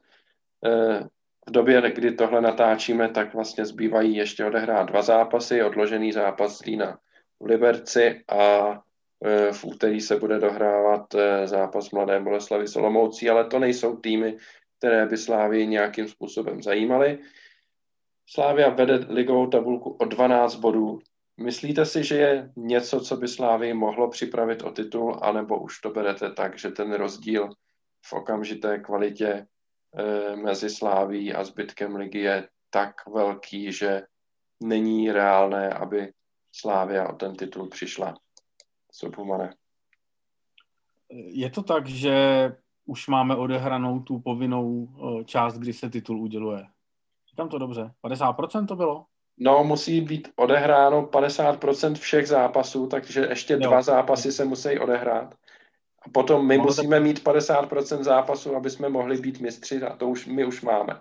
[0.66, 1.08] Eh,
[1.46, 6.98] v době, kdy tohle natáčíme, tak vlastně zbývají ještě odehrát dva zápasy, odložený zápas Lína
[7.40, 8.72] v Liberci a
[9.24, 11.14] eh, v úterý se bude dohrávat
[11.44, 14.36] zápas Mladé Boleslavy Solomoucí, ale to nejsou týmy,
[14.78, 17.18] které by Slávii nějakým způsobem zajímaly.
[18.26, 21.00] Slávia vede ligovou tabulku o 12 bodů,
[21.36, 25.90] Myslíte si, že je něco, co by Slávy mohlo připravit o titul, anebo už to
[25.90, 27.48] berete tak, že ten rozdíl
[28.02, 29.46] v okamžité kvalitě
[29.96, 34.02] e, mezi Sláví a zbytkem ligy je tak velký, že
[34.62, 36.12] není reálné, aby
[36.52, 38.14] Slávia o ten titul přišla?
[38.92, 39.54] Subhumane.
[41.10, 42.16] Je to tak, že
[42.84, 46.66] už máme odehranou tu povinnou eh, část, kdy se titul uděluje.
[47.30, 47.90] Říkám to dobře.
[48.04, 49.06] 50% to bylo?
[49.38, 53.58] No, musí být odehráno 50% všech zápasů, takže ještě jo.
[53.58, 55.34] dva zápasy se musí odehrát.
[56.02, 60.26] A potom my musíme mít 50% zápasů, aby jsme mohli být mistři a to už
[60.26, 61.00] my už máme.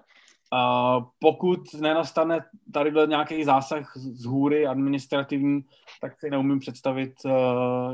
[0.53, 2.39] Uh, pokud nenastane
[2.73, 5.61] tady nějaký zásah z hůry administrativní,
[6.01, 7.31] tak si neumím představit, uh,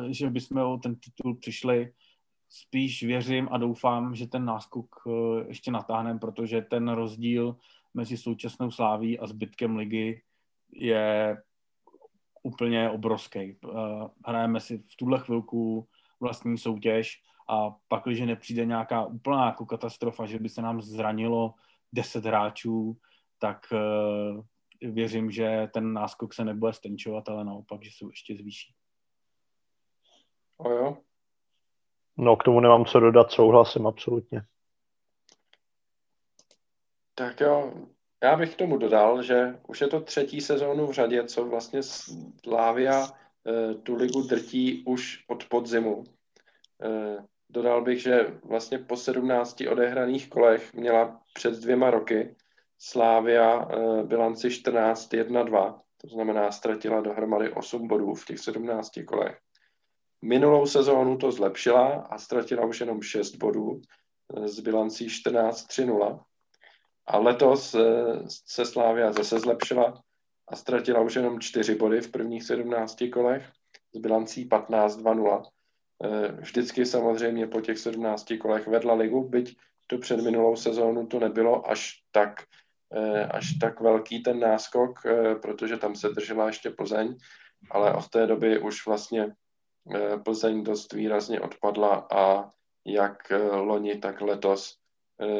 [0.09, 1.91] že bychom o ten titul přišli.
[2.49, 5.13] Spíš věřím a doufám, že ten náskok uh,
[5.47, 7.55] ještě natáhneme, protože ten rozdíl
[7.96, 10.22] mezi současnou sláví a zbytkem ligy
[10.72, 11.38] je
[12.43, 13.58] úplně obrovský.
[13.64, 15.88] Uh, hrajeme si v tuhle chvilku
[16.20, 21.54] vlastní soutěž a pak, když nepřijde nějaká úplná jako katastrofa, že by se nám zranilo
[21.93, 22.98] 10 hráčů,
[23.39, 28.74] tak uh, věřím, že ten náskok se nebude stenčovat, ale naopak, že se ještě zvýší.
[30.58, 30.98] O jo.
[32.18, 34.41] No, k tomu nemám co dodat, souhlasím absolutně.
[37.16, 37.74] Tak jo,
[38.24, 41.84] já bych k tomu dodal, že už je to třetí sezónu v řadě, co vlastně
[41.84, 46.03] Slavia eh, tu ligu drtí už od podzimu.
[46.84, 52.36] Eh, dodal bych, že vlastně po 17 odehraných kolech měla před dvěma roky
[52.80, 59.38] Slávia eh, bilanci 14-1-2, to znamená ztratila dohromady 8 bodů v těch 17 kolech.
[60.22, 63.82] Minulou sezónu to zlepšila a ztratila už jenom 6 bodů
[64.45, 66.24] s bilancí 14-3-0.
[67.08, 67.76] A letos
[68.28, 70.01] se Slávia zase zlepšila
[70.47, 73.51] a ztratila už jenom 4 body v prvních 17 kolech
[73.93, 75.43] s bilancí 15-2-0.
[76.03, 81.20] Eh, vždycky samozřejmě po těch 17 kolech vedla ligu, byť tu před minulou sezónu to
[81.20, 82.43] nebylo až tak,
[82.93, 87.18] eh, až tak velký ten náskok, eh, protože tam se držela ještě Plzeň,
[87.72, 89.36] ale od té doby už vlastně
[90.24, 92.51] Plzeň dost výrazně odpadla a
[92.86, 94.78] jak loni, tak letos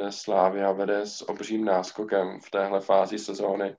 [0.10, 3.76] Slávia vede s obřím náskokem v téhle fázi sezóny.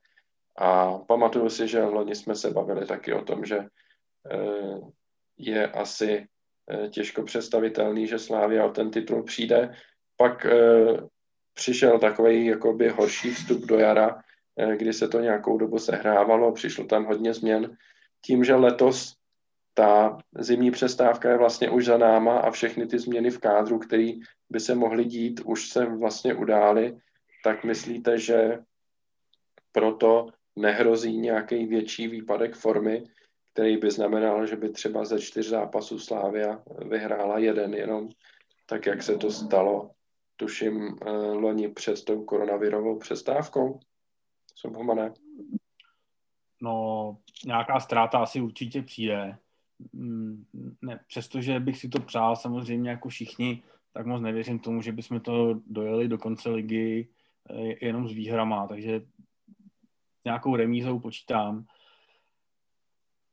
[0.59, 3.59] A pamatuju si, že loni jsme se bavili taky o tom, že
[5.39, 6.29] je asi
[6.71, 9.75] Eh, těžko představitelný, že Slávia o ten titul přijde.
[10.17, 10.47] Pak
[11.55, 14.23] přišel takový jakoby horší vstup do jara,
[14.77, 17.77] kdy se to nějakou dobu sehrávalo, přišlo tam hodně změn.
[18.25, 19.15] Tím, že letos
[19.79, 24.13] ta zimní přestávka je vlastně už za náma a všechny ty změny v kádru, které
[24.51, 26.99] by se mohly dít, už se vlastně udály,
[27.45, 28.59] tak myslíte, že
[29.73, 33.05] proto nehrozí nějaký větší výpadek formy,
[33.53, 38.09] který by znamenal, že by třeba ze čtyř zápasů Slávia vyhrála jeden jenom,
[38.67, 39.91] tak jak se to stalo,
[40.37, 43.81] tuším, eh, loni před tou koronavirovou přestávkou.
[44.55, 45.13] Subhumané.
[46.63, 47.17] No,
[47.47, 49.39] nějaká ztráta asi určitě přijde.
[49.93, 50.45] Mm,
[50.83, 53.63] ne, přestože bych si to přál samozřejmě jako všichni,
[53.93, 57.09] tak moc nevěřím tomu, že bychom to dojeli do konce ligy
[57.51, 59.03] eh, jenom s výhrama, takže
[60.25, 61.67] nějakou remízou počítám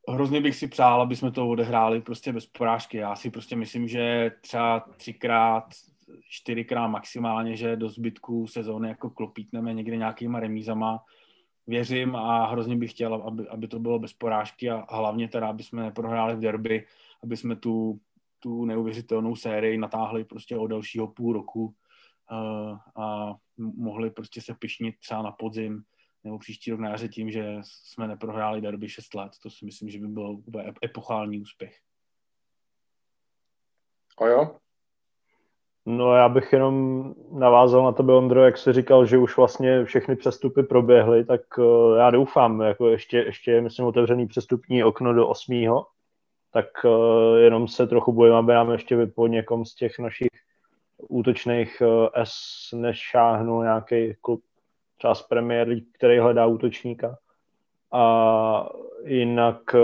[0.10, 2.98] hrozně bych si přál, aby jsme to odehráli prostě bez porážky.
[2.98, 5.64] Já si prostě myslím, že třeba třikrát,
[6.30, 11.04] čtyřikrát maximálně, že do zbytku sezóny jako klopítneme někde nějakýma remízama.
[11.68, 15.48] Věřím a hrozně bych chtěl, aby, aby to bylo bez porážky a, a hlavně teda,
[15.48, 16.86] aby jsme neprohráli v derby,
[17.24, 18.00] aby jsme tu,
[18.40, 21.76] tu neuvěřitelnou sérii natáhli prostě o dalšího půl roku
[22.32, 25.84] uh, a mohli prostě se pišnit třeba na podzim
[26.24, 29.32] nebo příští rok na jaře tím, že jsme neprohráli derby 6 let.
[29.44, 30.42] To si myslím, že by byl
[30.86, 31.80] epochální úspěch.
[34.18, 34.60] A jo?
[35.86, 40.16] No já bych jenom navázal na to, Ondro, jak jsi říkal, že už vlastně všechny
[40.16, 45.28] přestupy proběhly, tak uh, já doufám, jako ještě, ještě je, myslím, otevřený přestupní okno do
[45.28, 45.84] 8.
[46.52, 50.30] Tak uh, jenom se trochu bojím, aby nám ještě po někom z těch našich
[50.98, 54.44] útočných uh, S nešáhnul nějaký klub
[54.98, 57.18] třeba z Premier League, který hledá útočníka.
[57.94, 58.70] A
[59.06, 59.76] jinak,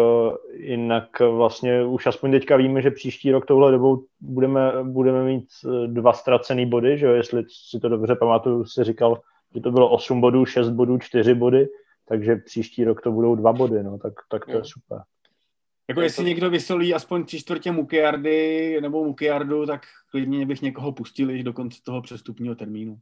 [0.54, 5.48] jinak vlastně už aspoň teďka víme, že příští rok touhle dobou budeme, budeme mít
[5.88, 7.14] dva ztracený body, že jo?
[7.14, 9.22] jestli si to dobře pamatuju, si říkal,
[9.56, 11.68] že to bylo 8 bodů, 6 bodů, 4 body,
[12.08, 15.02] takže příští rok to budou dva body, no, tak, tak to je super.
[15.90, 19.82] Jako jestli někdo vysolí aspoň tři čtvrtě Mukiardy nebo Mukiardu, tak
[20.12, 23.00] klidně bych někoho pustil do konce toho přestupního termínu.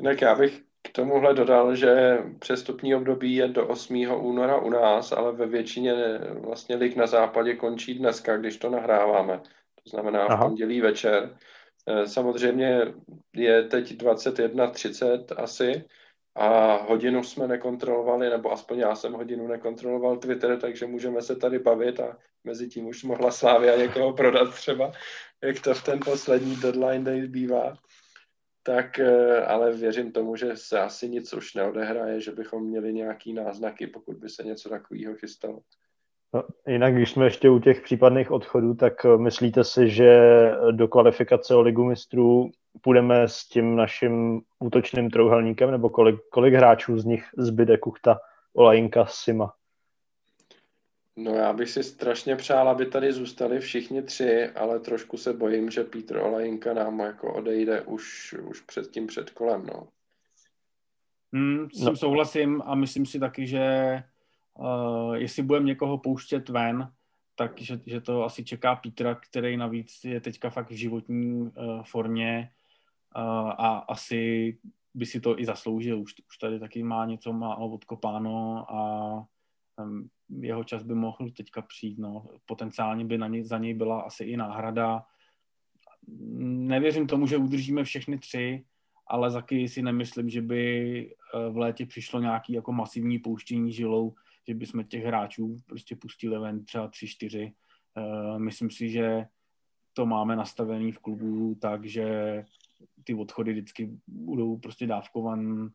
[0.00, 4.06] Jinak já bych k tomuhle dodal, že přestupní období je do 8.
[4.20, 5.94] února u nás, ale ve většině
[6.40, 9.40] vlastně lig na západě končí dneska, když to nahráváme.
[9.84, 11.36] To znamená v pondělí večer.
[11.88, 12.80] Eh, samozřejmě
[13.36, 15.84] je teď 21.30 asi
[16.34, 21.58] a hodinu jsme nekontrolovali, nebo aspoň já jsem hodinu nekontroloval Twitter, takže můžeme se tady
[21.58, 24.92] bavit a mezi tím už mohla Slávia někoho prodat třeba,
[25.42, 27.74] jak to v ten poslední deadline day bývá
[28.62, 33.32] tak eh, ale věřím tomu, že se asi nic už neodehraje, že bychom měli nějaký
[33.32, 35.60] náznaky, pokud by se něco takového chystalo.
[36.34, 40.20] No, jinak, když jsme ještě u těch případných odchodů, tak eh, myslíte si, že
[40.70, 42.50] do kvalifikace o ligu mistrů
[42.80, 48.18] půjdeme s tím naším útočným trouhelníkem, nebo kolik, kolik hráčů z nich zbyde Kuchta,
[48.54, 49.52] Olajinka, Sima?
[51.16, 55.70] No já bych si strašně přál, aby tady zůstali všichni tři, ale trošku se bojím,
[55.70, 59.88] že Petr Olajinka nám jako odejde už, už před tím předkolem, no.
[61.32, 61.96] Hmm, s tím no.
[61.96, 64.02] souhlasím a myslím si taky, že
[64.58, 66.92] uh, jestli budeme někoho pouštět ven,
[67.34, 71.82] tak že, že to asi čeká Petra, který navíc je teďka fakt v životní uh,
[71.82, 72.50] formě
[73.16, 74.58] uh, a asi
[74.94, 76.00] by si to i zasloužil.
[76.00, 79.24] Už, už tady taky má něco má odkopáno a
[80.40, 81.98] jeho čas by mohl teďka přijít.
[81.98, 82.26] No.
[82.46, 85.04] Potenciálně by na něj, za něj byla asi i náhrada.
[86.38, 88.64] Nevěřím tomu, že udržíme všechny tři,
[89.06, 94.14] ale taky si nemyslím, že by eh, v létě přišlo nějaký jako masivní pouštění žilou,
[94.48, 97.52] že bychom těch hráčů prostě pustili ven třeba tři, čtyři.
[97.96, 99.26] Eh, myslím si, že
[99.92, 102.44] to máme nastavený v klubu tak, že
[103.04, 105.70] ty odchody vždycky budou prostě dávkovan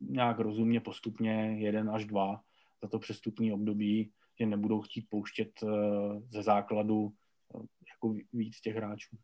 [0.00, 2.40] nějak rozumně postupně, jeden až dva
[2.82, 5.66] za to přestupní období, že nebudou chtít pouštět eh,
[6.30, 7.12] ze základu
[7.88, 9.16] jako víc těch hráčů.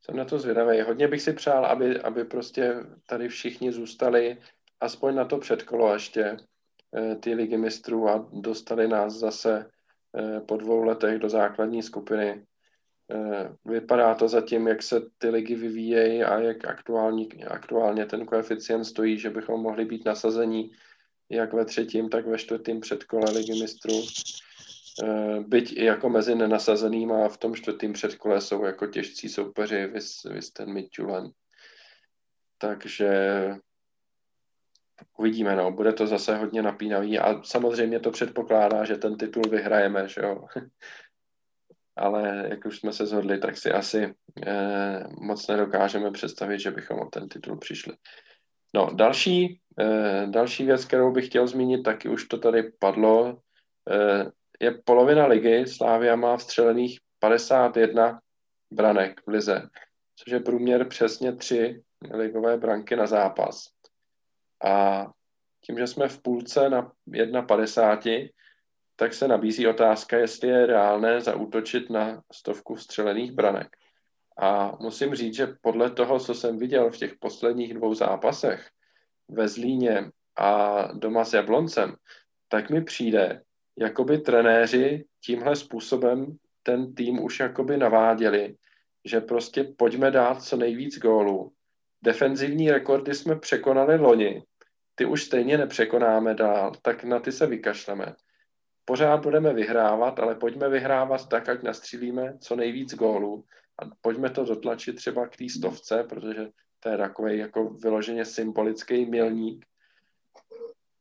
[0.00, 0.80] Jsem na to zvědavý.
[0.80, 2.74] Hodně bych si přál, aby, aby prostě
[3.06, 4.38] tady všichni zůstali
[4.80, 6.36] aspoň na to předkolo ještě
[6.96, 9.70] eh, ty ligy mistrů a dostali nás zase
[10.18, 12.46] eh, po dvou letech do základní skupiny.
[13.10, 18.84] Eh, vypadá to zatím, jak se ty ligy vyvíjejí a jak aktuální, aktuálně ten koeficient
[18.84, 20.70] stojí, že bychom mohli být nasazení
[21.30, 24.02] jak ve třetím, tak ve čtvrtém předkole ligy mistrů.
[25.04, 29.86] Eh, byť i jako mezi nenasazeným a v tom čtvrtém předkole jsou jako těžcí soupeři,
[29.86, 31.34] vys, vys ten Midtjylland.
[32.58, 33.10] Takže
[35.18, 40.08] uvidíme, no, bude to zase hodně napínavý a samozřejmě to předpokládá, že ten titul vyhrajeme,
[40.08, 40.46] že jo.
[41.96, 44.14] Ale jak už jsme se zhodli, tak si asi
[44.46, 47.96] eh, moc nedokážeme představit, že bychom o ten titul přišli.
[48.74, 53.38] No, další, eh, další věc, kterou bych chtěl zmínit, taky už to tady padlo,
[53.90, 58.20] eh, je polovina ligy, Slávia má vstřelených 51
[58.70, 59.68] branek v lize,
[60.16, 61.82] což je průměr přesně tři
[62.14, 63.68] ligové branky na zápas.
[64.64, 65.06] A
[65.60, 68.30] tím, že jsme v půlce na 1,50,
[68.96, 73.76] tak se nabízí otázka, jestli je reálné zaútočit na stovku vstřelených branek.
[74.38, 78.68] A musím říct, že podle toho, co jsem viděl v těch posledních dvou zápasech
[79.28, 81.96] ve Zlíně a doma s Jabloncem,
[82.48, 83.42] tak mi přijde,
[83.78, 88.56] jakoby trenéři tímhle způsobem ten tým už jakoby naváděli,
[89.04, 91.52] že prostě pojďme dát co nejvíc gólů.
[92.02, 94.42] Defenzivní rekordy jsme překonali loni,
[94.94, 98.14] ty už stejně nepřekonáme dál, tak na ty se vykašleme.
[98.84, 103.44] Pořád budeme vyhrávat, ale pojďme vyhrávat tak, ať nastřílíme co nejvíc gólů
[103.78, 106.48] a pojďme to dotlačit třeba k té stovce, protože
[106.80, 109.66] to je takový jako vyloženě symbolický milník.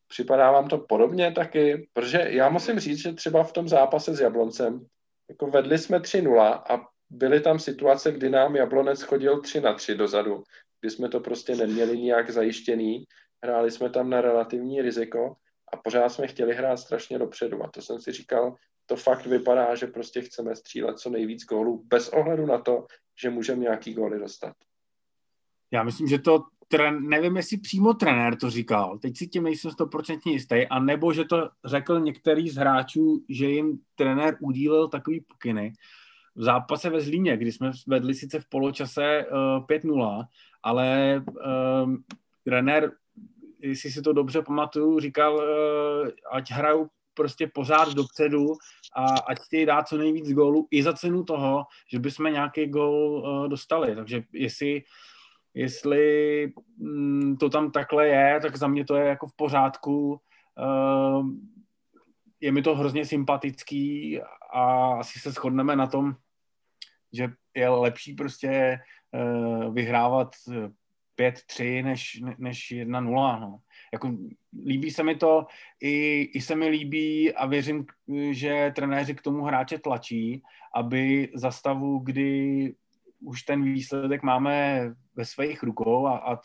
[0.07, 1.89] Připadá vám to podobně taky?
[1.93, 4.85] Protože já musím říct, že třeba v tom zápase s Jabloncem
[5.29, 9.95] jako vedli jsme 3-0 a byly tam situace, kdy nám Jablonec chodil 3 na 3
[9.95, 10.43] dozadu,
[10.81, 13.05] kdy jsme to prostě neměli nijak zajištěný,
[13.43, 15.35] hráli jsme tam na relativní riziko
[15.75, 18.55] a pořád jsme chtěli hrát strašně dopředu a to jsem si říkal,
[18.85, 22.87] to fakt vypadá, že prostě chceme střílet co nejvíc gólů bez ohledu na to,
[23.21, 24.53] že můžeme nějaký góly dostat.
[25.71, 29.71] Já myslím, že to tren, nevím, jestli přímo trenér to říkal, teď si tím nejsem
[29.71, 35.21] stoprocentně jistý, a nebo že to řekl některý z hráčů, že jim trenér udílel takový
[35.21, 35.73] pokyny.
[36.35, 40.23] V zápase ve Zlíně, kdy jsme vedli sice v poločase uh, eh, 5-0,
[40.63, 41.95] ale uh,
[42.43, 42.91] trenér,
[43.69, 48.53] jestli si to dobře pamatuju, říkal, uh, ať hrajou prostě pořád dopředu
[48.95, 52.95] a ať chtějí dát co nejvíc gólů i za cenu toho, že bychom nějaký gól
[52.95, 53.95] uh, dostali.
[53.95, 54.83] Takže jestli
[55.57, 60.19] Jestli mm, to tam takhle je, tak za mě to je jako v pořádku.
[60.59, 61.27] Uh,
[62.39, 64.19] je mi to hrozně sympatický
[64.53, 66.15] a asi se shodneme na tom,
[67.13, 68.79] že je lepší prostě
[69.71, 70.35] vyhrávat
[71.19, 73.39] 5-3 než, než 1-0.
[73.39, 73.59] No.
[73.93, 74.17] Jako,
[74.65, 75.45] líbí se mi to,
[75.81, 77.85] i, i se mi líbí a věřím,
[78.31, 80.43] že trenéři k tomu hráče tlačí,
[80.75, 82.73] aby za stavu, kdy
[83.19, 84.81] už ten výsledek máme
[85.15, 86.39] ve svých rukou a, a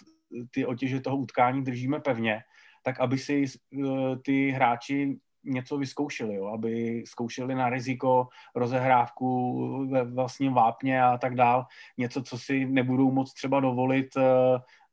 [0.50, 2.40] ty otěže toho utkání držíme pevně,
[2.82, 6.46] tak aby si uh, ty hráči něco vyzkoušeli, jo?
[6.46, 11.66] aby zkoušeli na riziko rozehrávku ve vlastním vápně a tak dál,
[11.98, 14.22] něco, co si nebudou moc třeba dovolit uh,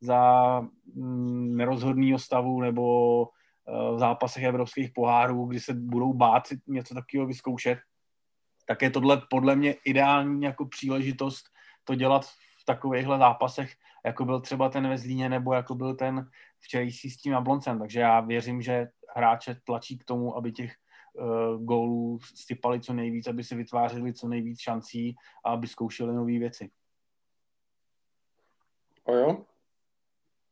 [0.01, 0.59] za
[0.95, 7.27] um, nerozhodného stavu nebo uh, v zápasech evropských pohárů, kdy se budou bát něco takového
[7.27, 7.79] vyzkoušet,
[8.65, 11.45] tak je tohle podle mě ideální jako příležitost
[11.83, 12.25] to dělat
[12.67, 13.71] takovýchhle zápasech,
[14.05, 16.29] jako byl třeba ten ve Zlíně, nebo jako byl ten
[16.59, 17.79] včerejší s tím Jabloncem.
[17.79, 18.87] Takže já věřím, že
[19.17, 20.71] hráče tlačí k tomu, aby těch
[21.13, 25.15] uh, gólů stypali co nejvíc, aby si vytvářeli co nejvíc šancí
[25.45, 26.69] a aby zkoušeli nové věci.
[29.03, 29.37] O jo?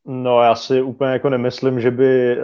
[0.06, 2.44] No já si úplně jako nemyslím, že by eh,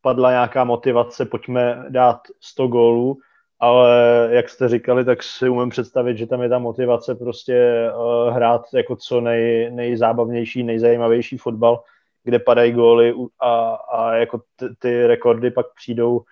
[0.00, 3.18] padla nějaká motivace, pojďme dát 100 gólů,
[3.60, 8.34] ale jak jste říkali, tak si umím představit, že tam je ta motivace prostě uh,
[8.34, 11.82] hrát jako co nej, nejzábavnější, nejzajímavější fotbal,
[12.24, 16.24] kde padají góly a, a jako ty, ty rekordy pak přijdou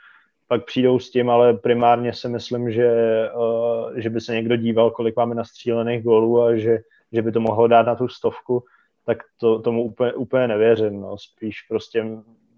[0.48, 2.90] pak přijdou s tím, ale primárně si myslím, že,
[3.36, 6.78] uh, že by se někdo díval, kolik máme nastřílených gólů a že,
[7.12, 8.64] že by to mohlo dát na tu stovku,
[9.04, 11.00] tak to, tomu úplně, úplně nevěřím.
[11.00, 11.18] No.
[11.18, 12.06] Spíš prostě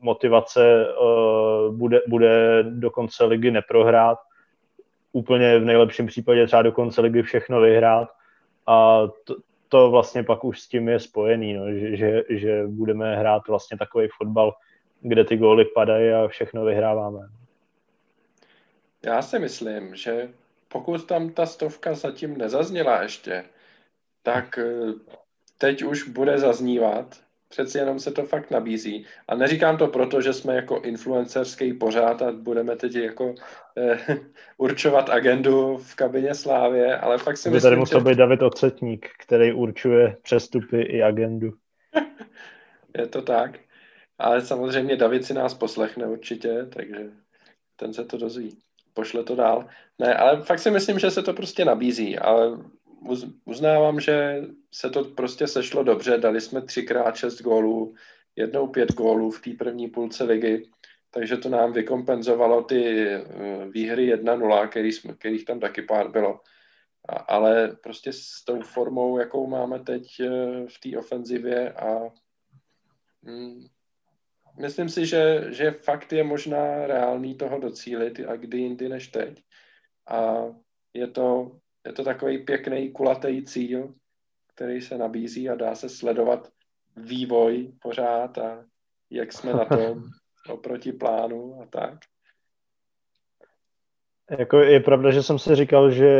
[0.00, 4.18] motivace uh, bude, bude do konce ligy neprohrát,
[5.12, 8.08] úplně v nejlepším případě třeba do konce ligy všechno vyhrát
[8.66, 9.36] a to,
[9.70, 13.78] to vlastně pak už s tím je spojený, no, že, že, že budeme hrát vlastně
[13.78, 14.54] takový fotbal,
[15.00, 17.28] kde ty góly padají a všechno vyhráváme.
[19.04, 20.28] Já si myslím, že
[20.68, 23.44] pokud tam ta stovka zatím nezazněla ještě,
[24.22, 24.92] tak eh,
[25.58, 27.20] teď už bude zaznívat
[27.50, 29.06] přeci jenom se to fakt nabízí.
[29.28, 33.34] A neříkám to proto, že jsme jako influencerský pořád a budeme teď jako
[33.78, 33.98] eh,
[34.56, 38.04] určovat agendu v kabině Slávě, ale fakt si By myslím, tady musel že...
[38.04, 41.52] být David Ocetník, který určuje přestupy i agendu.
[42.98, 43.58] Je to tak.
[44.18, 47.10] Ale samozřejmě David si nás poslechne určitě, takže
[47.76, 48.58] ten se to dozví.
[48.94, 49.66] Pošle to dál.
[49.98, 52.58] Ne, ale fakt si myslím, že se to prostě nabízí, ale
[53.44, 54.42] uznávám, že
[54.72, 56.18] se to prostě sešlo dobře.
[56.18, 57.94] Dali jsme třikrát šest gólů,
[58.36, 60.70] jednou pět gólů v té první půlce ligy,
[61.10, 63.24] takže to nám vykompenzovalo ty eh,
[63.70, 66.40] výhry 1-0, který jsme, kterých tam taky pár bylo.
[67.08, 70.28] A, ale prostě s tou formou, jakou máme teď eh,
[70.66, 72.10] v té ofenzivě a
[73.22, 73.66] hm,
[74.58, 79.42] myslím si, že, že fakt je možná reálný toho docílit a kdy jindy než teď.
[80.08, 80.44] A
[80.94, 81.56] je to
[81.86, 83.94] je to takový pěkný kulatý cíl,
[84.54, 86.48] který se nabízí a dá se sledovat
[86.96, 88.64] vývoj pořád a
[89.10, 90.02] jak jsme na tom
[90.48, 91.98] oproti plánu a tak.
[94.38, 96.10] Jako je pravda, že jsem si říkal, že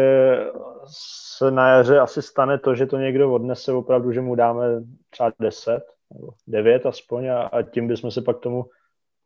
[1.39, 4.65] se na jaře asi stane to, že to někdo odnese opravdu, že mu dáme
[5.11, 5.81] třeba 10
[6.15, 8.65] nebo 9 aspoň a, a tím bychom se pak tomu,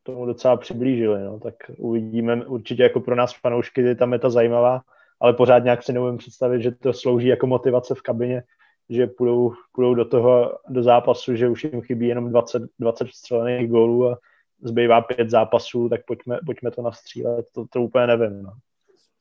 [0.03, 1.25] tomu docela přiblížili.
[1.25, 1.41] No.
[1.41, 4.83] Tak uvidíme určitě jako pro nás fanoušky, tam je ta zajímavá
[5.21, 8.43] ale pořád nějak si neumím představit, že to slouží jako motivace v kabině,
[8.89, 13.71] že půjdou, půjdou do toho, do zápasu, že už jim chybí jenom 20, 20 střelených
[13.71, 14.19] gólů a
[14.63, 18.43] zbývá pět zápasů, tak pojďme, pojďme to nastřílet, to, to úplně nevím.
[18.43, 18.53] No.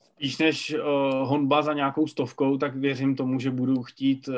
[0.04, 0.82] Spíš než uh,
[1.28, 4.36] honba za nějakou stovkou, tak věřím tomu, že budu chtít uh,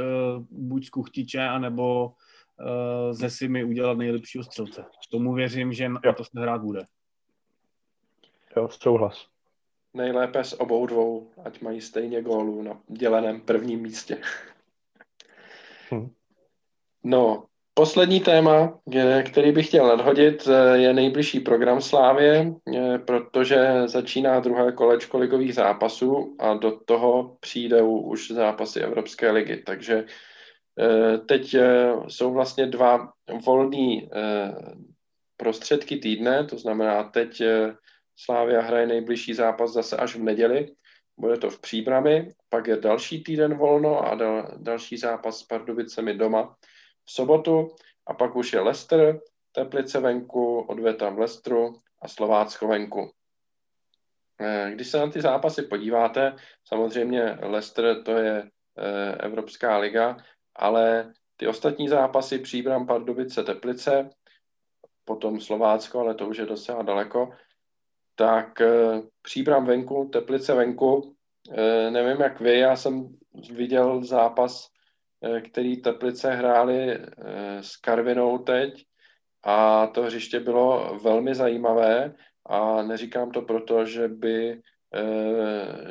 [0.52, 4.86] buď z kuchtiče, anebo uh, ze Simy udělat nejlepšího střelce.
[5.12, 6.84] Tomu věřím, že na to se hrát bude.
[8.58, 9.35] Jo, souhlas
[9.96, 14.18] nejlépe s obou dvou, ať mají stejně gólů na děleném prvním místě.
[15.92, 16.10] Hm.
[17.04, 18.80] No, poslední téma,
[19.26, 22.54] který bych chtěl nadhodit, je nejbližší program Slávě,
[23.06, 29.58] protože začíná druhé kolečko ligových zápasů a do toho přijdou už zápasy Evropské ligy.
[29.58, 30.06] Takže
[30.80, 33.14] eh, teď eh, jsou vlastně dva
[33.46, 34.56] volné eh,
[35.38, 37.42] prostředky týdne, to znamená teď
[38.16, 40.76] Slávia hraje nejbližší zápas zase až v neděli.
[41.18, 46.14] Bude to v Příbrami, pak je další týden volno a dal, další zápas s Pardubicemi
[46.14, 46.56] doma
[47.06, 47.76] v sobotu
[48.08, 49.20] a pak už je Leicester,
[49.52, 53.12] Teplice venku, odveta v Leicesteru a Slovácko venku.
[54.42, 56.36] Eh, když se na ty zápasy podíváte,
[56.66, 58.44] samozřejmě Leicester to je
[58.78, 60.18] eh, Evropská liga,
[60.56, 64.10] ale ty ostatní zápasy Příbram, Pardubice, Teplice,
[65.06, 67.32] potom Slovácko, ale to už je docela daleko,
[68.16, 71.16] tak eh, příbram venku, Teplice venku,
[71.52, 73.08] eh, nevím jak vy, já jsem
[73.52, 74.68] viděl zápas,
[75.22, 77.00] eh, který Teplice hráli
[77.62, 78.86] s Karvinou teď.
[79.44, 82.14] A to hřiště bylo velmi zajímavé
[82.46, 84.62] a neříkám to proto, že by,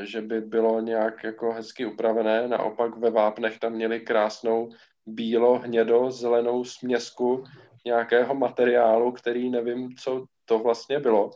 [0.03, 4.71] že by bylo nějak jako hezky upravené, naopak ve Vápnech tam měli krásnou
[5.07, 7.45] bílo, hnědo, zelenou směsku
[7.85, 11.31] nějakého materiálu, který nevím, co to vlastně bylo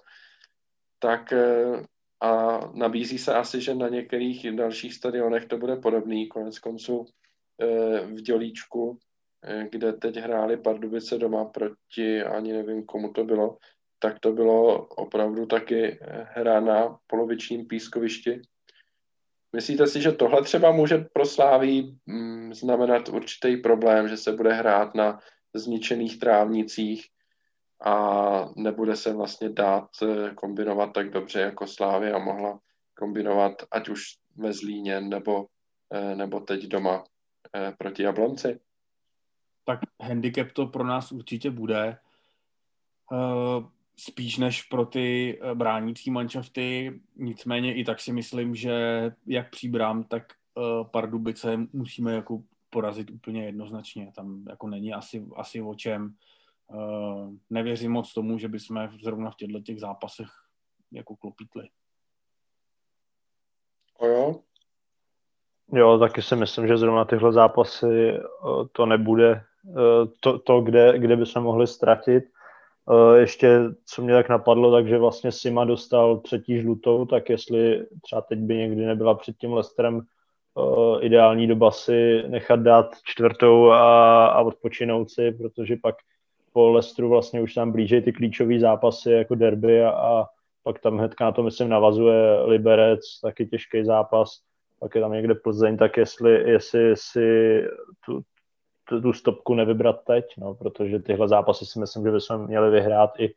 [0.98, 1.82] tak eh,
[2.20, 7.06] a nabízí se asi, že na některých dalších stadionech to bude podobný, konec konců
[7.62, 8.98] eh, v Dělíčku,
[9.44, 13.56] eh, kde teď hráli Pardubice doma proti, ani nevím, komu to bylo,
[13.98, 15.98] tak to bylo opravdu taky
[16.34, 18.40] hra na polovičním pískovišti.
[19.52, 24.52] myslíte si, že tohle třeba může pro Sláví mm, znamenat určitý problém, že se bude
[24.52, 25.18] hrát na
[25.54, 27.06] zničených trávnicích
[27.80, 32.60] a nebude se vlastně dát eh, kombinovat tak dobře jako Slávy a mohla
[32.94, 34.02] kombinovat ať už
[34.36, 35.46] ve Zlíně nebo,
[35.94, 37.04] eh, nebo teď doma
[37.56, 38.60] eh, proti Jablonci?
[39.64, 41.98] Tak handicap to pro nás určitě bude.
[43.96, 47.00] Spíš než pro ty bránící manšafty.
[47.16, 50.22] Nicméně i tak si myslím, že jak příbrám, tak
[50.90, 54.12] Pardubice musíme jako porazit úplně jednoznačně.
[54.14, 56.14] Tam jako není asi, asi o čem.
[56.74, 60.28] Uh, nevěřím moc tomu, že bychom zrovna v těchto těch zápasech
[60.92, 61.68] jako klopítli.
[63.98, 64.40] O jo?
[65.72, 68.20] Jo, taky si myslím, že zrovna tyhle zápasy eh,
[68.72, 72.24] to nebude eh, to, to kde, kde by se mohli ztratit.
[73.16, 78.38] Ještě, co mě tak napadlo, takže vlastně Sima dostal třetí žlutou, tak jestli třeba teď
[78.38, 80.00] by někdy nebyla před tím Lesterem
[81.00, 85.94] ideální doba si nechat dát čtvrtou a, a odpočinout si, protože pak
[86.58, 90.26] po Lestru vlastně už tam blíží ty klíčové zápasy jako derby a, a
[90.62, 94.40] pak tam hnedka na to, myslím, navazuje Liberec, taky těžký zápas,
[94.80, 97.62] pak je tam někde Plzeň, tak jestli, jestli si
[98.06, 98.20] tu,
[98.84, 103.10] tu, tu stopku nevybrat teď, no, protože tyhle zápasy si myslím, že bychom měli vyhrát
[103.18, 103.34] i,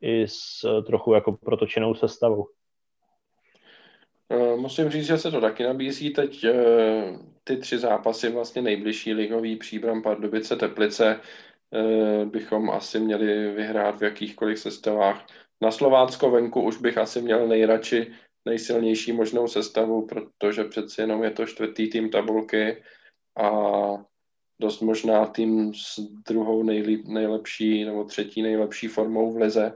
[0.00, 2.48] i s trochu jako protočenou sestavou.
[4.30, 6.10] Eh, musím říct, že se to taky nabízí.
[6.10, 11.20] Teď eh, ty tři zápasy, vlastně nejbližší ligový příbram Pardubice Teplice,
[12.24, 15.26] bychom asi měli vyhrát v jakýchkoliv sestavách.
[15.60, 18.12] Na Slovácko venku už bych asi měl nejradši
[18.44, 22.82] nejsilnější možnou sestavu, protože přeci jenom je to čtvrtý tým tabulky
[23.36, 23.50] a
[24.60, 25.98] dost možná tým s
[26.28, 29.72] druhou nejlíp, nejlepší nebo třetí nejlepší formou v lize,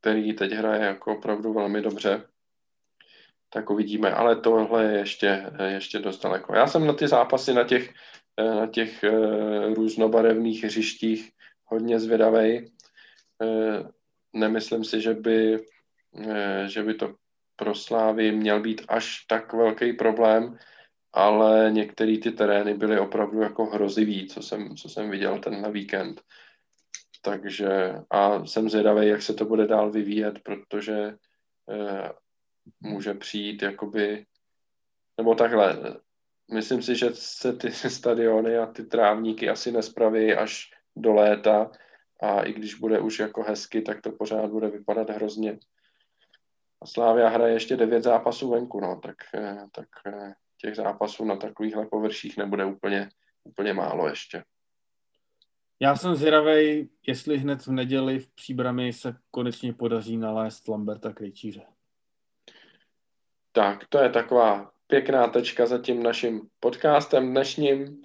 [0.00, 2.22] který teď hraje jako opravdu velmi dobře
[3.52, 6.54] tak uvidíme, ale tohle je ještě, ještě dost daleko.
[6.54, 7.94] Já jsem na ty zápasy na těch,
[8.38, 11.32] na těch eh, různobarevných hřištích
[11.64, 12.72] hodně zvědavej.
[13.42, 13.82] Eh,
[14.32, 15.66] nemyslím si, že by,
[16.28, 17.14] eh, že by to
[17.56, 20.58] pro Slávy měl být až tak velký problém,
[21.12, 26.22] ale některé ty terény byly opravdu jako hrozivý, co jsem, co jsem viděl tenhle víkend.
[27.22, 31.14] Takže a jsem zvědavý, jak se to bude dál vyvíjet, protože
[32.80, 34.26] může přijít jakoby,
[35.18, 35.78] nebo takhle,
[36.52, 41.70] myslím si, že se ty stadiony a ty trávníky asi nespraví až do léta
[42.22, 45.58] a i když bude už jako hezky, tak to pořád bude vypadat hrozně.
[46.82, 51.36] A Slávia hraje ještě devět zápasů venku, no, tak, eh, tak eh, těch zápasů na
[51.36, 53.08] takovýchhle površích nebude úplně,
[53.44, 54.44] úplně málo ještě.
[55.80, 61.66] Já jsem zvědavej, jestli hned v neděli v příbrami se konečně podaří nalézt Lamberta Krejčíře.
[63.52, 68.02] Tak, to je taková pěkná tečka za tím naším podcastem dnešním.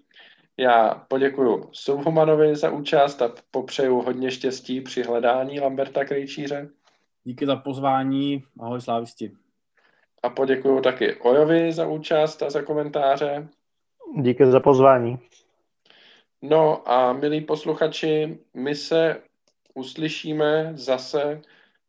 [0.58, 6.70] Já poděkuji Subhumanovi za účast a popřeju hodně štěstí při hledání Lamberta Krejčíře.
[7.24, 9.32] Díky za pozvání, ahoj slávisti.
[10.24, 13.48] A poděkuji taky Ojovi za účast a za komentáře.
[14.22, 15.20] Díky za pozvání.
[16.42, 19.22] No a milí posluchači, my se
[19.74, 21.42] uslyšíme zase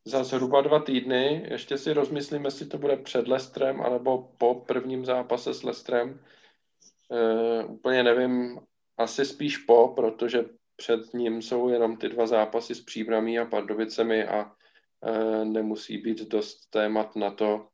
[0.09, 1.47] za zhruba dva týdny.
[1.51, 6.21] Ještě si rozmyslím, jestli to bude před Lestrem anebo po prvním zápase s Lestrem.
[7.13, 8.61] E, úplně nevím,
[8.99, 10.45] asi spíš po, protože
[10.77, 14.53] před ním jsou jenom ty dva zápasy s Příbramí a Pardovicemi a
[15.03, 17.69] e, nemusí být dost témat na to,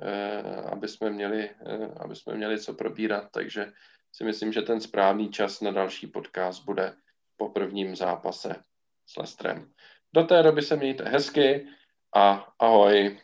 [0.00, 3.28] e, aby, jsme měli, e, aby jsme měli co probírat.
[3.32, 3.72] Takže
[4.12, 6.96] si myslím, že ten správný čas na další podcast bude
[7.36, 8.62] po prvním zápase
[9.06, 9.72] s Lestrem.
[10.14, 11.66] Do té doby se mějte hezky
[12.16, 13.18] a ahoj.